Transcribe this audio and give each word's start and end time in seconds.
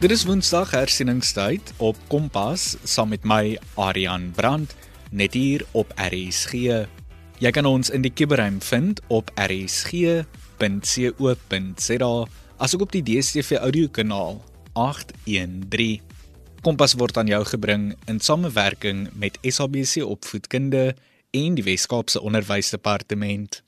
Dit 0.00 0.14
is 0.14 0.22
Woensdag 0.24 0.70
hersieningstyd 0.72 1.74
op 1.76 1.96
Kompas 2.08 2.78
saam 2.88 3.10
met 3.12 3.20
my 3.28 3.58
Aryan 3.76 4.30
Brandt 4.32 4.72
net 5.12 5.34
hier 5.36 5.60
op 5.76 5.92
RSG. 5.92 6.52
Jy 7.36 7.50
kan 7.52 7.68
ons 7.68 7.92
in 7.92 8.00
die 8.00 8.12
kuberruim 8.16 8.62
vind 8.64 9.02
op 9.12 9.28
rsg.co.za 9.36 10.24
asook 12.56 12.86
op 12.86 12.96
die 12.96 13.04
DStv 13.04 13.60
audiokanaal 13.60 14.40
813. 14.72 16.00
Kompas 16.64 16.96
word 16.96 17.20
aan 17.20 17.28
jou 17.28 17.44
gebring 17.52 17.92
in 18.08 18.24
samewerking 18.24 19.12
met 19.12 19.36
SABC 19.44 20.00
Opvoedkunde 20.00 20.96
en 21.36 21.60
die 21.60 21.66
Wes-Kaapse 21.68 22.24
Onderwysdepartement. 22.24 23.60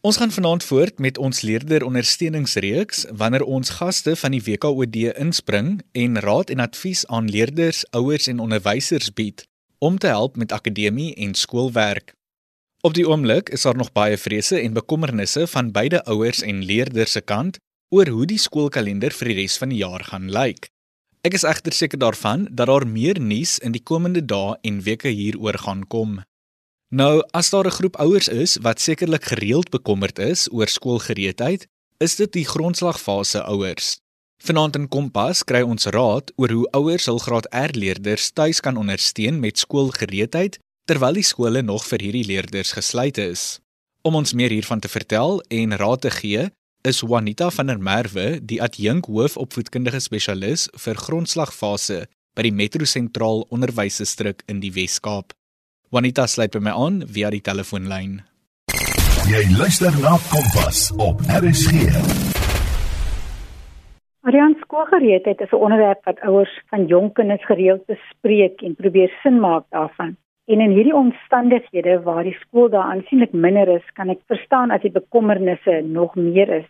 Ons 0.00 0.16
gaan 0.16 0.30
vanaand 0.32 0.64
voort 0.64 0.98
met 0.98 1.18
ons 1.18 1.40
leerderondersteuningsreeks 1.40 3.02
wanneer 3.12 3.42
ons 3.44 3.68
gaste 3.68 4.14
van 4.16 4.32
die 4.32 4.40
WKOD 4.40 4.96
inspring 5.20 5.82
en 5.92 6.16
raad 6.24 6.48
en 6.50 6.62
advies 6.64 7.02
aan 7.06 7.28
leerders, 7.28 7.82
ouers 7.92 8.26
en 8.32 8.40
onderwysers 8.40 9.12
bied 9.12 9.44
om 9.78 9.98
te 9.98 10.06
help 10.06 10.36
met 10.40 10.52
akademie 10.52 11.14
en 11.14 11.34
skoolwerk. 11.34 12.14
Op 12.80 12.96
die 12.96 13.04
oomblik 13.08 13.52
is 13.52 13.68
daar 13.68 13.76
nog 13.76 13.92
baie 13.92 14.16
vrese 14.16 14.60
en 14.60 14.72
bekommernisse 14.72 15.44
van 15.46 15.68
beide 15.70 16.00
ouers 16.04 16.40
en 16.42 16.64
leerders 16.64 17.12
se 17.12 17.20
kant 17.20 17.60
oor 17.92 18.08
hoe 18.08 18.24
die 18.24 18.40
skoolkalender 18.40 19.12
vir 19.12 19.28
die 19.28 19.38
res 19.42 19.58
van 19.60 19.68
die 19.68 19.82
jaar 19.84 20.04
gaan 20.04 20.32
lyk. 20.32 20.70
Ek 21.20 21.36
is 21.36 21.44
egter 21.44 21.76
seker 21.76 22.00
daarvan 22.00 22.48
dat 22.48 22.72
daar 22.72 22.88
meer 22.88 23.20
nuus 23.20 23.58
in 23.58 23.76
die 23.76 23.84
komende 23.84 24.24
dae 24.24 24.56
en 24.64 24.80
weke 24.80 25.12
hieroor 25.12 25.60
gaan 25.60 25.84
kom. 25.84 26.22
Nou, 26.90 27.22
as 27.30 27.50
daar 27.50 27.66
'n 27.66 27.70
groep 27.70 27.96
ouers 27.96 28.28
is 28.28 28.56
wat 28.56 28.80
sekerlik 28.80 29.24
gereeld 29.24 29.70
bekommerd 29.70 30.18
is 30.18 30.52
oor 30.52 30.66
skoolgereedheid, 30.66 31.66
is 31.98 32.16
dit 32.16 32.32
die 32.32 32.44
grondslagfase 32.44 33.42
ouers. 33.42 34.00
Vanaand 34.42 34.76
in 34.76 34.88
Kompas 34.88 35.44
kry 35.44 35.60
ons 35.62 35.84
raad 35.84 36.32
oor 36.36 36.50
hoe 36.50 36.70
ouers 36.70 37.06
hul 37.06 37.18
graad 37.18 37.46
R 37.54 37.70
leerders 37.76 38.30
tuis 38.30 38.60
kan 38.60 38.76
ondersteun 38.76 39.40
met 39.40 39.58
skoolgereedheid 39.58 40.58
terwyl 40.84 41.12
die 41.12 41.22
skole 41.22 41.62
nog 41.62 41.86
vir 41.86 42.00
hierdie 42.00 42.26
leerders 42.26 42.72
gesluit 42.72 43.18
is. 43.18 43.60
Om 44.02 44.14
ons 44.14 44.32
meer 44.32 44.50
hiervan 44.50 44.80
te 44.80 44.88
vertel 44.88 45.42
en 45.48 45.76
raad 45.76 46.00
te 46.00 46.10
gee, 46.10 46.50
is 46.82 47.00
Juanita 47.00 47.50
van 47.50 47.66
der 47.66 47.78
Merwe, 47.78 48.40
die 48.42 48.62
adjunk 48.62 49.06
hoofopvoedkundige 49.06 50.00
spesialis 50.00 50.68
vir 50.74 50.94
grondslagfase 50.94 52.06
by 52.34 52.42
die 52.42 52.52
Metro 52.52 52.84
Sentraal 52.84 53.44
Onderwysdistrik 53.50 54.42
in 54.48 54.60
die 54.60 54.72
Wes-Kaap. 54.72 55.36
Juanita 55.90 56.22
sluit 56.30 56.52
by 56.54 56.60
my 56.62 56.70
aan 56.70 57.00
via 57.10 57.32
die 57.34 57.40
telefoonlyn. 57.42 58.10
Jy 59.26 59.40
luister 59.58 59.90
na 59.98 60.12
Kompas 60.30 60.84
op 61.02 61.24
RSG. 61.26 61.88
Marian 64.22 64.54
skoolgereedheid 64.60 65.42
is 65.42 65.50
'n 65.50 65.58
onderwerp 65.66 66.04
wat 66.04 66.22
ouers 66.28 66.52
van 66.70 66.86
jonk 66.86 67.14
kinders 67.14 67.44
gereeld 67.44 67.82
bespreek 67.86 68.62
en 68.62 68.76
probeer 68.78 69.10
sin 69.22 69.40
maak 69.40 69.64
daarvan. 69.70 70.16
En 70.46 70.60
in 70.60 70.70
hierdie 70.70 70.94
omstandighede 70.94 72.02
waar 72.02 72.22
die 72.22 72.38
skool 72.40 72.68
daar 72.70 72.90
aansienlik 72.94 73.32
minder 73.32 73.68
is, 73.68 73.86
kan 73.94 74.10
ek 74.10 74.22
verstaan 74.26 74.70
as 74.70 74.82
die 74.82 74.94
bekommernisse 75.00 75.82
nog 75.82 76.14
meer 76.14 76.48
is. 76.60 76.68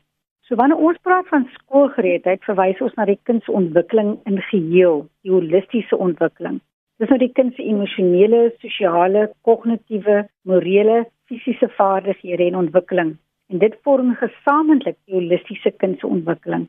So 0.48 0.54
wanneer 0.54 0.78
ons 0.78 0.98
praat 1.02 1.28
van 1.28 1.48
skoolgereedheid, 1.52 2.44
verwys 2.44 2.80
ons 2.80 2.94
na 2.94 3.04
die 3.04 3.20
kind 3.22 3.44
se 3.44 3.52
ontwikkeling 3.52 4.18
in 4.24 4.41
geheel, 4.41 5.08
die 5.22 5.32
holistiese 5.32 5.96
ontwikkeling. 5.96 6.60
Dis 7.00 7.08
nou 7.08 7.16
die 7.16 7.32
kind 7.32 7.54
se 7.56 7.64
emosionele, 7.64 8.50
sosiale, 8.60 9.22
kognitiewe, 9.48 10.18
morele, 10.44 10.98
fisiese 11.30 11.70
vaardighede 11.78 12.50
en 12.50 12.58
ontwikkeling. 12.60 13.14
En 13.48 13.62
dit 13.62 13.78
vorm 13.86 14.10
gesamentlik 14.20 14.98
die 15.06 15.16
holistiese 15.16 15.72
kind 15.80 15.96
se 15.98 16.06
ontwikkeling. 16.06 16.66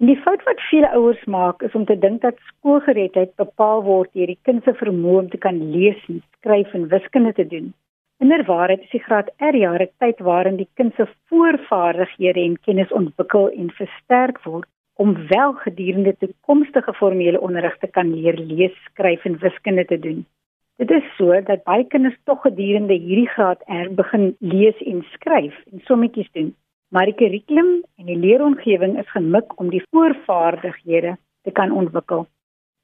En 0.00 0.10
die 0.10 0.18
fout 0.20 0.44
wat 0.44 0.60
veel 0.68 0.84
ouers 0.90 1.22
maak 1.24 1.64
is 1.64 1.78
om 1.78 1.86
te 1.88 1.96
dink 2.02 2.20
dat 2.20 2.36
skoolgereedheid 2.50 3.32
bepaal 3.40 3.80
word 3.88 4.12
deur 4.12 4.28
die 4.28 4.38
kind 4.48 4.68
se 4.68 4.76
vermoë 4.82 5.22
om 5.22 5.30
te 5.32 5.40
kan 5.40 5.62
lees, 5.72 6.04
skryf 6.42 6.76
en 6.76 6.88
wiskunde 6.92 7.32
te 7.40 7.48
doen. 7.48 7.72
Inderwaarheid 8.20 8.84
is 8.84 8.92
die 8.92 9.04
graad 9.06 9.32
R 9.40 9.56
jare 9.56 9.88
tyd 10.04 10.20
waarin 10.28 10.60
die 10.60 10.68
kind 10.76 10.92
se 11.00 11.08
voorvaardighede 11.32 12.44
en 12.44 12.60
kennis 12.68 12.92
ontwikkel 12.92 13.48
en 13.56 13.72
versterk 13.80 14.44
word 14.44 14.68
om 15.00 15.16
wel 15.28 15.52
gedurende 15.64 16.14
toekomstige 16.22 16.94
formele 16.94 17.40
onderrig 17.40 17.76
te 17.78 17.88
kan 17.88 18.14
leer 18.14 18.38
lees, 18.38 18.76
skryf 18.90 19.24
en 19.24 19.38
wiskunde 19.40 19.84
te 19.84 19.98
doen. 19.98 20.24
Dit 20.76 20.90
is 20.90 21.06
so 21.16 21.40
dat 21.44 21.64
baie 21.64 21.84
kinders 21.92 22.16
tog 22.24 22.42
gedurende 22.44 22.96
hierdie 22.96 23.28
graad 23.36 23.64
R 23.68 23.94
begin 23.94 24.34
lees 24.38 24.76
en 24.92 25.04
skryf 25.16 25.56
en 25.72 25.80
sommetjies 25.88 26.32
doen 26.32 26.54
maar 26.90 27.06
die 27.06 27.14
kurrikulum 27.14 27.70
en 27.98 28.10
die 28.10 28.18
leeromgewing 28.18 28.98
is 28.98 29.10
gemik 29.14 29.54
om 29.62 29.70
die 29.70 29.82
voorvaardighede 29.94 31.16
te 31.46 31.52
kan 31.54 31.72
ontwikkel. 31.72 32.26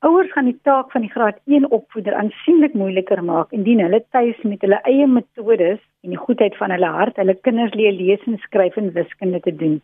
Ouers 0.07 0.31
gaan 0.33 0.47
die 0.47 0.59
taak 0.69 0.93
van 0.93 1.03
die 1.03 1.11
graad 1.11 1.39
1 1.51 1.67
opvoeder 1.71 2.15
aansienlik 2.15 2.75
moeiliker 2.79 3.23
maak 3.25 3.53
indien 3.57 3.83
hulle 3.83 4.03
tuis 4.15 4.39
met 4.45 4.63
hulle 4.63 4.79
eie 4.93 5.07
metodes 5.11 5.81
en 6.05 6.15
die 6.15 6.23
goedheid 6.23 6.57
van 6.61 6.75
hulle 6.75 6.93
hart 6.99 7.19
hulle 7.19 7.35
kinders 7.49 7.75
leer 7.75 7.97
lees 7.97 8.23
en 8.31 8.39
skryf 8.45 8.77
en 8.77 8.93
wiskunde 8.95 9.41
te 9.41 9.55
doen. 9.63 9.81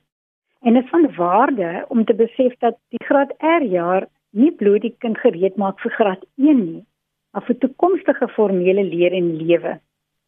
En 0.63 0.75
dit 0.75 0.83
is 0.85 0.91
van 0.91 1.15
waarde 1.15 1.85
om 1.89 2.05
te 2.05 2.15
besef 2.15 2.55
dat 2.59 2.77
die 2.89 3.05
graad 3.05 3.33
R 3.39 3.65
jaar 3.67 4.07
nie 4.31 4.53
bloot 4.53 4.85
die 4.87 4.95
kind 4.99 5.19
gereed 5.19 5.57
maak 5.61 5.81
vir 5.83 5.93
graad 5.97 6.23
1 6.39 6.61
nie, 6.61 6.85
maar 7.33 7.45
vir 7.49 7.59
toekomstige 7.65 8.29
formele 8.37 8.85
leer 8.87 9.13
en 9.19 9.33
lewe. 9.41 9.73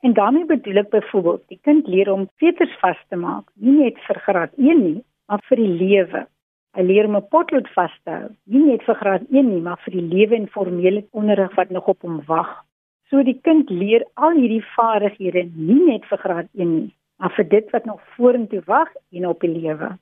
En 0.03 0.13
daarmee 0.13 0.45
bedoel 0.45 0.83
ek 0.83 0.91
byvoorbeeld 0.91 1.45
die 1.55 1.61
kind 1.63 1.87
leer 1.87 2.11
om 2.13 2.27
veters 2.43 2.75
vas 2.83 2.99
te 3.09 3.17
maak, 3.17 3.47
nie 3.55 3.77
net 3.79 4.03
vir 4.09 4.21
graad 4.27 4.53
1 4.59 4.83
nie, 4.83 5.01
maar 5.31 5.41
vir 5.49 5.63
die 5.63 5.73
lewe. 5.85 6.27
Hy 6.75 6.83
leer 6.83 7.07
om 7.07 7.17
'n 7.17 7.29
potlood 7.31 7.69
vas 7.79 7.95
te 8.03 8.11
hou, 8.11 8.29
nie 8.45 8.67
net 8.67 8.83
vir 8.83 8.95
graad 8.95 9.25
1 9.31 9.49
nie, 9.55 9.63
maar 9.63 9.79
vir 9.87 9.93
die 10.01 10.09
lewe 10.15 10.35
en 10.35 10.49
formele 10.49 11.05
onderrig 11.13 11.55
wat 11.55 11.71
nog 11.71 11.89
op 11.89 12.03
hom 12.03 12.21
wag. 12.27 12.65
So 13.09 13.23
die 13.23 13.39
kind 13.41 13.71
leer 13.71 14.03
al 14.15 14.35
hierdie 14.35 14.65
vaardighede 14.77 15.49
nie 15.55 15.83
net 15.87 16.05
vir 16.11 16.19
graad 16.19 16.49
1 16.55 16.75
nie, 16.75 16.95
maar 17.19 17.31
vir 17.31 17.49
dit 17.49 17.71
wat 17.71 17.85
nog 17.85 18.01
vorentoe 18.17 18.63
wag 18.67 18.91
en 19.13 19.27
op 19.27 19.41
die 19.41 19.55
lewe. 19.61 19.97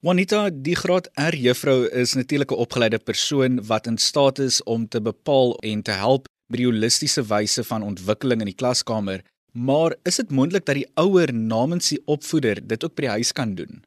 Juanita, 0.00 0.46
die 0.48 0.78
graad 0.80 1.10
R 1.20 1.36
juffrou 1.36 1.82
is 2.02 2.14
natuurlik 2.16 2.52
'n 2.52 2.62
opgeleide 2.64 2.98
persoon 2.98 3.60
wat 3.70 3.86
in 3.86 3.98
staat 3.98 4.38
is 4.38 4.62
om 4.62 4.88
te 4.88 5.00
bepaal 5.02 5.48
en 5.72 5.82
te 5.82 5.90
help 5.90 6.22
met 6.48 6.58
die 6.60 6.66
holistiese 6.66 7.22
wyse 7.32 7.62
van 7.64 7.82
ontwikkeling 7.82 8.40
in 8.40 8.48
die 8.48 8.60
klaskamer. 8.62 9.20
Maar 9.52 9.94
is 10.04 10.16
dit 10.16 10.30
moontlik 10.30 10.64
dat 10.64 10.74
die 10.74 10.90
ouer 10.94 11.34
namens 11.34 11.88
die 11.88 12.02
opvoeder 12.06 12.56
dit 12.66 12.84
ook 12.84 12.94
by 12.94 13.02
die 13.02 13.16
huis 13.16 13.32
kan 13.32 13.54
doen? 13.54 13.84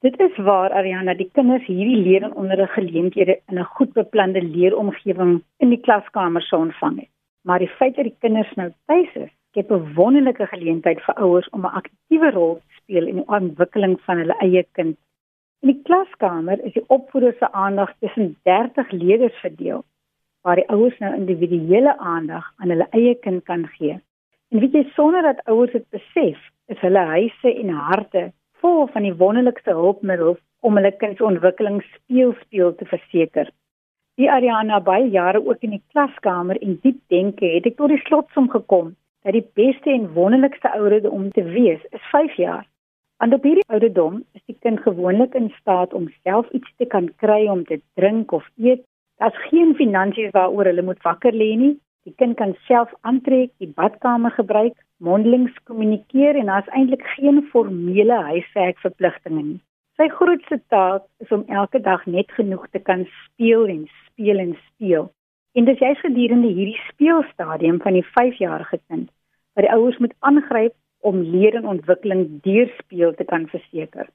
Dit 0.00 0.20
is 0.20 0.36
waar 0.36 0.70
Ariana, 0.72 1.14
die 1.14 1.30
kinders 1.32 1.64
hierdie 1.66 2.02
leer 2.04 2.22
en 2.22 2.36
onderrig 2.36 2.72
geleenthede 2.72 3.40
in 3.48 3.58
'n 3.58 3.72
goed 3.76 3.92
beplande 3.92 4.42
leeromgewing 4.42 5.42
in 5.56 5.68
die 5.68 5.80
klaskamer 5.80 6.42
sou 6.42 6.60
ontvang 6.60 7.00
het. 7.00 7.12
Maar 7.48 7.58
die 7.58 7.76
feit 7.78 7.96
dat 7.96 8.04
die 8.04 8.16
kinders 8.20 8.54
nou 8.56 8.72
tuis 8.86 9.12
is, 9.14 9.32
skep 9.50 9.70
'n 9.70 9.94
wonderlike 9.94 10.46
geleentheid 10.46 11.00
vir 11.00 11.14
ouers 11.14 11.48
om 11.48 11.60
'n 11.64 11.76
aktiewe 11.80 12.30
rol 12.30 12.54
te 12.56 12.74
speel 12.82 13.06
in 13.06 13.14
die 13.14 13.28
ontwikkeling 13.28 14.00
van 14.00 14.16
hulle 14.18 14.36
eie 14.40 14.66
kind. 14.72 14.96
In 15.64 15.72
die 15.72 15.82
klaskamer 15.82 16.60
is 16.68 16.74
die 16.74 16.84
opvoeder 16.92 17.34
se 17.38 17.52
aandag 17.52 17.92
tussen 17.98 18.36
30 18.42 18.90
leerders 18.90 19.36
verdeel, 19.40 19.84
waar 20.42 20.60
die 20.60 20.68
ouers 20.68 20.98
nou 20.98 21.14
individuele 21.14 21.96
aandag 21.98 22.50
aan 22.56 22.74
hulle 22.74 22.86
eie 22.90 23.14
kind 23.24 23.44
kan 23.44 23.64
gee. 23.78 23.96
En 24.52 24.60
weet 24.60 24.76
jy 24.76 24.84
sonder 24.94 25.22
dat 25.22 25.40
ouers 25.50 25.72
dit 25.72 25.86
besef, 25.90 26.38
is 26.66 26.82
hulle 26.84 27.06
huise 27.12 27.54
en 27.54 27.72
harte 27.88 28.26
vol 28.60 28.86
van 28.92 29.06
die 29.08 29.14
wonderlikste 29.14 29.74
hulpmiddels 29.78 30.38
om 30.60 30.76
hulle 30.78 30.92
kind 31.00 31.16
se 31.16 31.24
ontwikkeling 31.24 31.80
speelspeel 31.94 32.74
te 32.76 32.86
verseker. 32.92 33.50
Die 34.16 34.30
Ariana 34.32 34.78
baie 34.80 35.08
jare 35.12 35.42
ook 35.44 35.64
in 35.66 35.74
die 35.76 35.82
klaskamer 35.92 36.60
en 36.62 36.78
diep 36.84 37.00
denke 37.12 37.48
het 37.56 37.66
ek 37.68 37.76
tot 37.80 37.92
die 37.92 38.00
slotsom 38.06 38.48
gekom 38.52 38.94
dat 39.26 39.34
die 39.36 39.44
beste 39.58 39.90
en 39.92 40.12
wonderlikste 40.14 40.70
ouderdom 40.78 41.12
om 41.18 41.26
te 41.32 41.42
wees 41.42 41.82
is 41.90 42.08
5 42.12 42.38
jaar. 42.40 42.64
Want 43.16 43.34
op 43.34 43.42
hierdie 43.42 43.64
ouderdom 43.66 44.24
is 44.32 44.44
die 44.44 44.58
kind 44.60 44.80
gewoonlik 44.80 45.34
in 45.34 45.52
staat 45.60 45.94
om 45.94 46.12
self 46.22 46.50
iets 46.50 46.72
te 46.76 46.84
kan 46.84 47.08
kry 47.16 47.46
om 47.48 47.64
te 47.64 47.80
drink 47.94 48.32
of 48.32 48.44
eet. 48.56 48.84
Daar's 49.16 49.48
geen 49.48 49.74
finansies 49.74 50.30
waaroor 50.30 50.68
hulle 50.68 50.82
moet 50.82 51.02
wakker 51.02 51.32
lê 51.32 51.54
nie 51.56 51.76
Die 52.06 52.14
kind 52.14 52.36
kan 52.38 52.52
self 52.68 52.92
aantrek, 53.02 53.50
die 53.58 53.72
badkamer 53.74 54.30
gebruik, 54.36 54.76
mondelings 55.02 55.54
kommunikeer 55.66 56.36
en 56.38 56.52
daar's 56.52 56.68
eintlik 56.78 57.02
geen 57.16 57.40
formele 57.50 58.18
huiswerkverpligtinge 58.28 59.42
nie. 59.42 59.58
Sy 59.98 60.06
grootste 60.14 60.60
taak 60.70 61.02
is 61.24 61.32
om 61.34 61.42
elke 61.50 61.80
dag 61.82 62.04
net 62.06 62.30
genoeg 62.36 62.68
te 62.70 62.78
kan 62.78 63.02
speel 63.24 63.66
en 63.72 63.82
speel 64.04 64.38
en 64.38 64.54
speel. 64.68 65.10
En 65.58 65.66
dis 65.66 65.82
juist 65.82 66.04
gedurende 66.06 66.52
hierdie 66.52 66.78
speelstadium 66.92 67.82
van 67.82 67.98
die 67.98 68.06
5-jarige 68.14 68.78
kind 68.86 69.10
wat 69.56 69.64
die 69.64 69.72
ouers 69.74 69.98
moet 69.98 70.14
aangryp 70.28 70.76
om 71.08 71.22
leer 71.32 71.56
en 71.58 71.68
ontwikkeling 71.76 72.26
deur 72.44 72.70
speel 72.80 73.14
te 73.18 73.26
kan 73.28 73.46
verseker. 73.52 74.10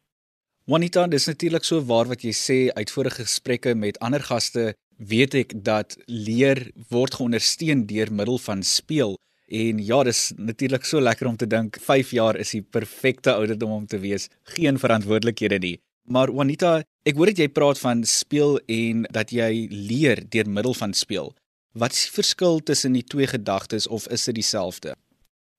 Juanita, 0.69 1.07
dis 1.07 1.27
natuurlik 1.27 1.65
so 1.67 1.81
waar 1.89 2.11
wat 2.11 2.23
jy 2.27 2.33
sê 2.37 2.59
uit 2.77 2.93
vorige 2.93 3.25
gesprekke 3.25 3.73
met 3.75 3.99
ander 4.05 4.23
gaste 4.23 4.71
weet 5.11 5.35
ek 5.39 5.55
dat 5.65 5.97
leer 6.05 6.67
word 6.93 7.17
geondersteun 7.17 7.87
deur 7.89 8.11
middel 8.13 8.37
van 8.43 8.61
speel. 8.63 9.17
En 9.51 9.81
ja, 9.83 10.03
dis 10.07 10.29
natuurlik 10.37 10.85
so 10.87 11.01
lekker 11.01 11.27
om 11.27 11.39
te 11.39 11.49
dink 11.49 11.79
5 11.81 12.13
jaar 12.15 12.37
is 12.39 12.53
die 12.55 12.63
perfekte 12.63 13.33
ouderdom 13.33 13.73
om 13.81 13.87
te 13.89 13.99
wees, 13.99 14.29
geen 14.55 14.79
verantwoordelikhede 14.79 15.59
nie. 15.59 15.77
Maar 16.11 16.31
Juanita, 16.31 16.81
Ek 17.01 17.17
hoor 17.17 17.31
dit 17.31 17.39
jy 17.41 17.47
praat 17.49 17.79
van 17.81 18.03
speel 18.05 18.59
en 18.69 19.07
dat 19.09 19.31
jy 19.33 19.65
leer 19.73 20.19
deur 20.29 20.45
middel 20.45 20.75
van 20.77 20.91
speel. 20.93 21.31
Wat 21.73 21.95
is 21.95 22.03
die 22.05 22.13
verskil 22.13 22.59
tussen 22.61 22.93
die 22.93 23.01
twee 23.01 23.25
gedagtes 23.25 23.87
of 23.89 24.05
is 24.13 24.27
dit 24.29 24.37
dieselfde? 24.37 24.93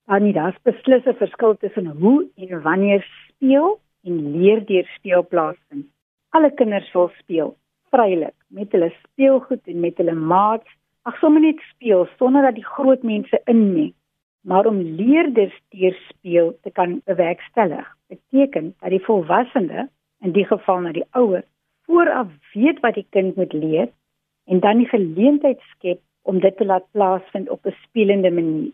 Dan 0.06 0.22
nie, 0.22 0.32
daar's 0.32 0.58
beslis 0.62 1.06
'n 1.06 1.14
verskil 1.14 1.56
tussen 1.56 1.86
hoe 1.86 2.28
en 2.36 2.62
wanneer 2.62 3.06
speel 3.28 3.80
en 4.04 4.14
leer 4.36 4.64
deur 4.66 4.86
speel 4.96 5.26
plaasvind. 5.26 5.86
Alle 6.30 6.50
kinders 6.50 6.92
wil 6.92 7.10
speel 7.18 7.56
vrylik 7.90 8.34
met 8.48 8.72
hulle 8.72 8.92
speelgoed 9.02 9.66
en 9.66 9.80
met 9.80 9.96
hulle 9.96 10.14
maats. 10.14 10.68
Ag 11.02 11.18
sommer 11.18 11.40
net 11.40 11.60
speel 11.70 12.06
sonder 12.18 12.42
dat 12.42 12.54
die 12.54 12.66
groot 12.74 13.02
mense 13.02 13.40
inmeng. 13.44 13.94
Maar 14.42 14.66
om 14.66 14.80
leerders 14.80 15.54
deur 15.68 15.96
speel 16.08 16.58
te 16.62 16.70
kan 16.70 17.00
bewerkstellig, 17.04 17.96
beteken 18.08 18.74
dat 18.80 18.90
die 18.90 19.04
volwassene, 19.04 19.88
in 20.20 20.32
die 20.32 20.46
geval 20.46 20.80
na 20.80 20.92
die 20.92 21.06
ouer, 21.10 21.44
vooraf 21.86 22.30
weet 22.54 22.80
wat 22.80 22.94
die 22.94 23.06
kind 23.10 23.36
moet 23.36 23.52
leer 23.52 23.88
en 24.46 24.60
dan 24.60 24.82
die 24.82 24.88
geleentheid 24.88 25.60
skep 25.74 26.00
om 26.22 26.40
dit 26.40 26.56
te 26.56 26.64
laat 26.64 26.86
plaasvind 26.90 27.48
op 27.50 27.66
'n 27.66 27.76
spelende 27.86 28.30
manier. 28.30 28.72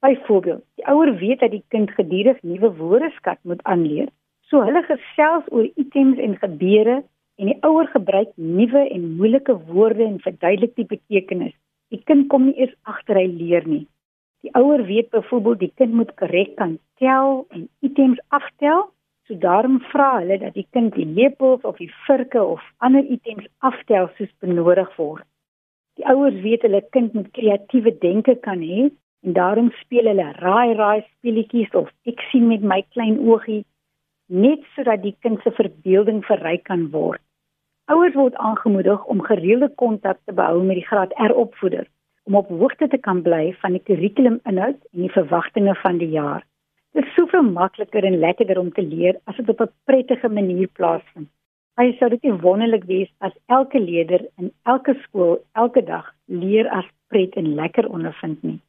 Byvoorbeeld, 0.00 0.64
die 0.74 0.86
ouer 0.88 1.14
weet 1.16 1.40
dat 1.40 1.50
die 1.50 1.64
kind 1.68 1.90
gedurig 1.90 2.38
nuwe 2.42 2.70
woordeskat 2.76 3.38
moet 3.42 3.62
aanleer, 3.62 4.08
so 4.48 4.62
hulle 4.64 4.80
gesels 4.86 5.48
oor 5.52 5.66
items 5.82 6.18
en 6.18 6.38
gebeure 6.40 7.02
en 7.40 7.50
die 7.50 7.58
ouer 7.68 7.88
gebruik 7.92 8.30
nuwe 8.36 8.80
en 8.94 9.10
moeilike 9.18 9.56
woorde 9.68 10.04
en 10.04 10.16
verduidelik 10.24 10.72
die 10.80 10.86
betekenis. 10.88 11.52
Die 11.92 12.00
kind 12.08 12.30
kom 12.32 12.46
nie 12.48 12.56
eers 12.56 12.72
agter 12.88 13.20
hy 13.20 13.26
leer 13.28 13.66
nie. 13.68 13.84
Die 14.40 14.52
ouer 14.56 14.86
weet 14.88 15.10
byvoorbeeld 15.12 15.60
die 15.66 15.72
kind 15.76 15.92
moet 15.92 16.14
korrek 16.16 16.56
kan 16.56 16.78
tel 17.02 17.44
en 17.52 17.68
items 17.84 18.20
aftel, 18.28 18.86
so 19.28 19.36
daarom 19.44 19.82
vra 19.92 20.08
hulle 20.16 20.40
dat 20.40 20.56
die 20.56 20.66
kind 20.72 20.96
die 20.96 21.04
lepels 21.04 21.66
of 21.68 21.76
die 21.76 21.90
vurke 22.06 22.40
of 22.40 22.64
ander 22.78 23.04
items 23.04 23.44
aftel 23.58 24.08
soos 24.16 24.32
benodig 24.40 24.88
word. 24.96 25.28
Die 26.00 26.08
ouers 26.08 26.40
weet 26.40 26.64
hulle 26.64 26.80
kind 26.96 27.12
moet 27.12 27.28
kreatiewe 27.36 27.92
denke 28.00 28.38
kan 28.48 28.64
hê 28.64 28.88
en 29.24 29.32
daarom 29.32 29.70
speel 29.80 30.08
hulle 30.10 30.28
raai 30.44 30.74
raai 30.74 31.00
speletjies 31.06 31.74
of 31.82 31.90
ek 32.12 32.22
sien 32.30 32.48
met 32.48 32.62
my 32.72 32.80
klein 32.94 33.18
oogie 33.18 33.64
net 34.30 34.62
sodat 34.74 35.02
die 35.02 35.16
kind 35.26 35.42
se 35.42 35.50
verbeelding 35.56 36.22
verryk 36.26 36.64
kan 36.70 36.86
word. 36.94 37.20
Ouers 37.90 38.14
word 38.14 38.36
aangemoedig 38.38 39.04
om 39.12 39.24
gereelde 39.26 39.68
kontak 39.82 40.20
te 40.24 40.32
behou 40.32 40.62
met 40.62 40.78
die 40.78 40.86
graad 40.86 41.14
R 41.18 41.34
opvoeder 41.44 41.88
om 42.28 42.36
op 42.38 42.48
hoogte 42.48 42.86
te 42.88 43.00
kan 43.06 43.22
bly 43.26 43.50
van 43.62 43.74
die 43.74 43.82
kurrikuluminhoud 43.88 44.78
en 44.92 45.02
die 45.02 45.12
verwagtinge 45.16 45.74
van 45.82 45.98
die 45.98 46.12
jaar. 46.14 46.44
Dit 46.94 47.04
is 47.06 47.14
soveel 47.18 47.42
makliker 47.42 48.06
en 48.06 48.18
lekkerder 48.22 48.58
om 48.62 48.70
te 48.72 48.82
leer 48.86 49.18
as 49.24 49.36
dit 49.36 49.50
op 49.50 49.60
'n 49.60 49.72
prettige 49.90 50.28
manier 50.28 50.68
plaasvind. 50.78 51.28
Hy 51.78 51.92
sou 51.98 52.08
dit 52.10 52.40
wonderlik 52.42 52.84
wees 52.84 53.10
as 53.18 53.32
elke 53.46 53.80
leerder 53.80 54.26
in 54.38 54.52
elke 54.62 54.94
skool 55.02 55.38
elke 55.52 55.82
dag 55.82 56.14
leer 56.26 56.68
as 56.68 56.84
pret 57.08 57.34
en 57.34 57.54
lekker 57.54 57.88
ondervind 57.88 58.42
nie. 58.42 58.60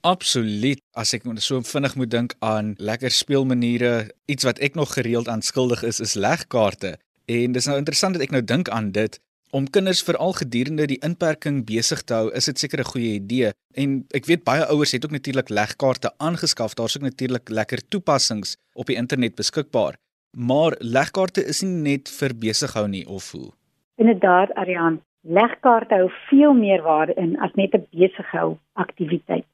Absoluut. 0.00 0.80
As 0.96 1.12
ek 1.12 1.26
so 1.44 1.60
vinnig 1.60 1.96
moet 1.96 2.10
dink 2.10 2.34
aan 2.40 2.74
lekker 2.78 3.10
speelmaniere, 3.10 4.10
iets 4.26 4.44
wat 4.44 4.58
ek 4.58 4.74
nog 4.74 4.94
gereeld 4.94 5.28
aan 5.28 5.42
skuldig 5.42 5.82
is, 5.82 6.00
is 6.00 6.14
legkaarte. 6.14 6.96
En 7.28 7.52
dis 7.52 7.66
nou 7.66 7.76
interessant 7.78 8.16
dat 8.16 8.22
ek 8.22 8.32
nou 8.32 8.42
dink 8.42 8.68
aan 8.68 8.92
dit 8.92 9.20
om 9.50 9.66
kinders 9.70 10.02
veral 10.06 10.32
gedurende 10.38 10.86
die 10.86 11.00
inperking 11.02 11.64
besig 11.66 12.04
te 12.06 12.14
hou, 12.14 12.30
is 12.38 12.46
dit 12.46 12.58
seker 12.58 12.80
'n 12.80 12.92
goeie 12.92 13.12
idee. 13.18 13.50
En 13.74 14.06
ek 14.14 14.24
weet 14.26 14.44
baie 14.44 14.64
ouers 14.64 14.92
het 14.92 15.04
ook 15.04 15.10
natuurlik 15.10 15.48
legkaarte 15.48 16.12
aangeskaf. 16.18 16.74
Daar's 16.74 16.96
ook 16.96 17.02
natuurlik 17.02 17.48
lekker 17.48 17.88
toepassings 17.88 18.56
op 18.74 18.86
die 18.86 18.96
internet 18.96 19.34
beskikbaar. 19.34 19.96
Maar 20.36 20.76
legkaarte 20.78 21.44
is 21.44 21.62
nie 21.62 21.82
net 21.96 22.08
vir 22.08 22.34
besighou 22.34 22.88
nie 22.88 23.06
of 23.06 23.32
hoe. 23.32 23.50
Inderdaad, 23.96 24.54
Ariane, 24.54 24.98
legkaarte 25.20 25.94
hou 25.94 26.10
veel 26.28 26.54
meer 26.54 26.82
waarde 26.82 27.14
in 27.14 27.38
as 27.40 27.50
net 27.54 27.74
'n 27.74 27.86
besighou 27.90 28.58
aktiwiteit. 28.72 29.44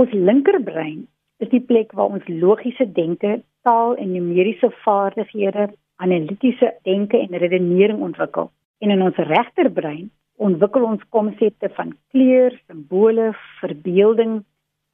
Ons 0.00 0.12
linkerbrein 0.16 1.00
is 1.44 1.50
die 1.52 1.60
plek 1.60 1.90
waar 1.92 2.14
ons 2.14 2.28
logiese 2.42 2.86
denke, 2.96 3.42
taal 3.68 3.98
en 4.00 4.14
numeriese 4.14 4.70
vaardighede 4.84 5.66
analitiese 6.00 6.70
denke 6.88 7.18
en 7.20 7.36
redenering 7.42 8.00
ontwikkel. 8.06 8.48
En 8.80 8.94
in 8.94 9.02
ons 9.04 9.20
regterbrein 9.28 10.08
ontwikkel 10.40 10.86
ons 10.88 11.04
konsepte 11.16 11.68
van 11.76 11.92
kleur, 12.14 12.56
simbole, 12.70 13.34
verbeelding, 13.60 14.38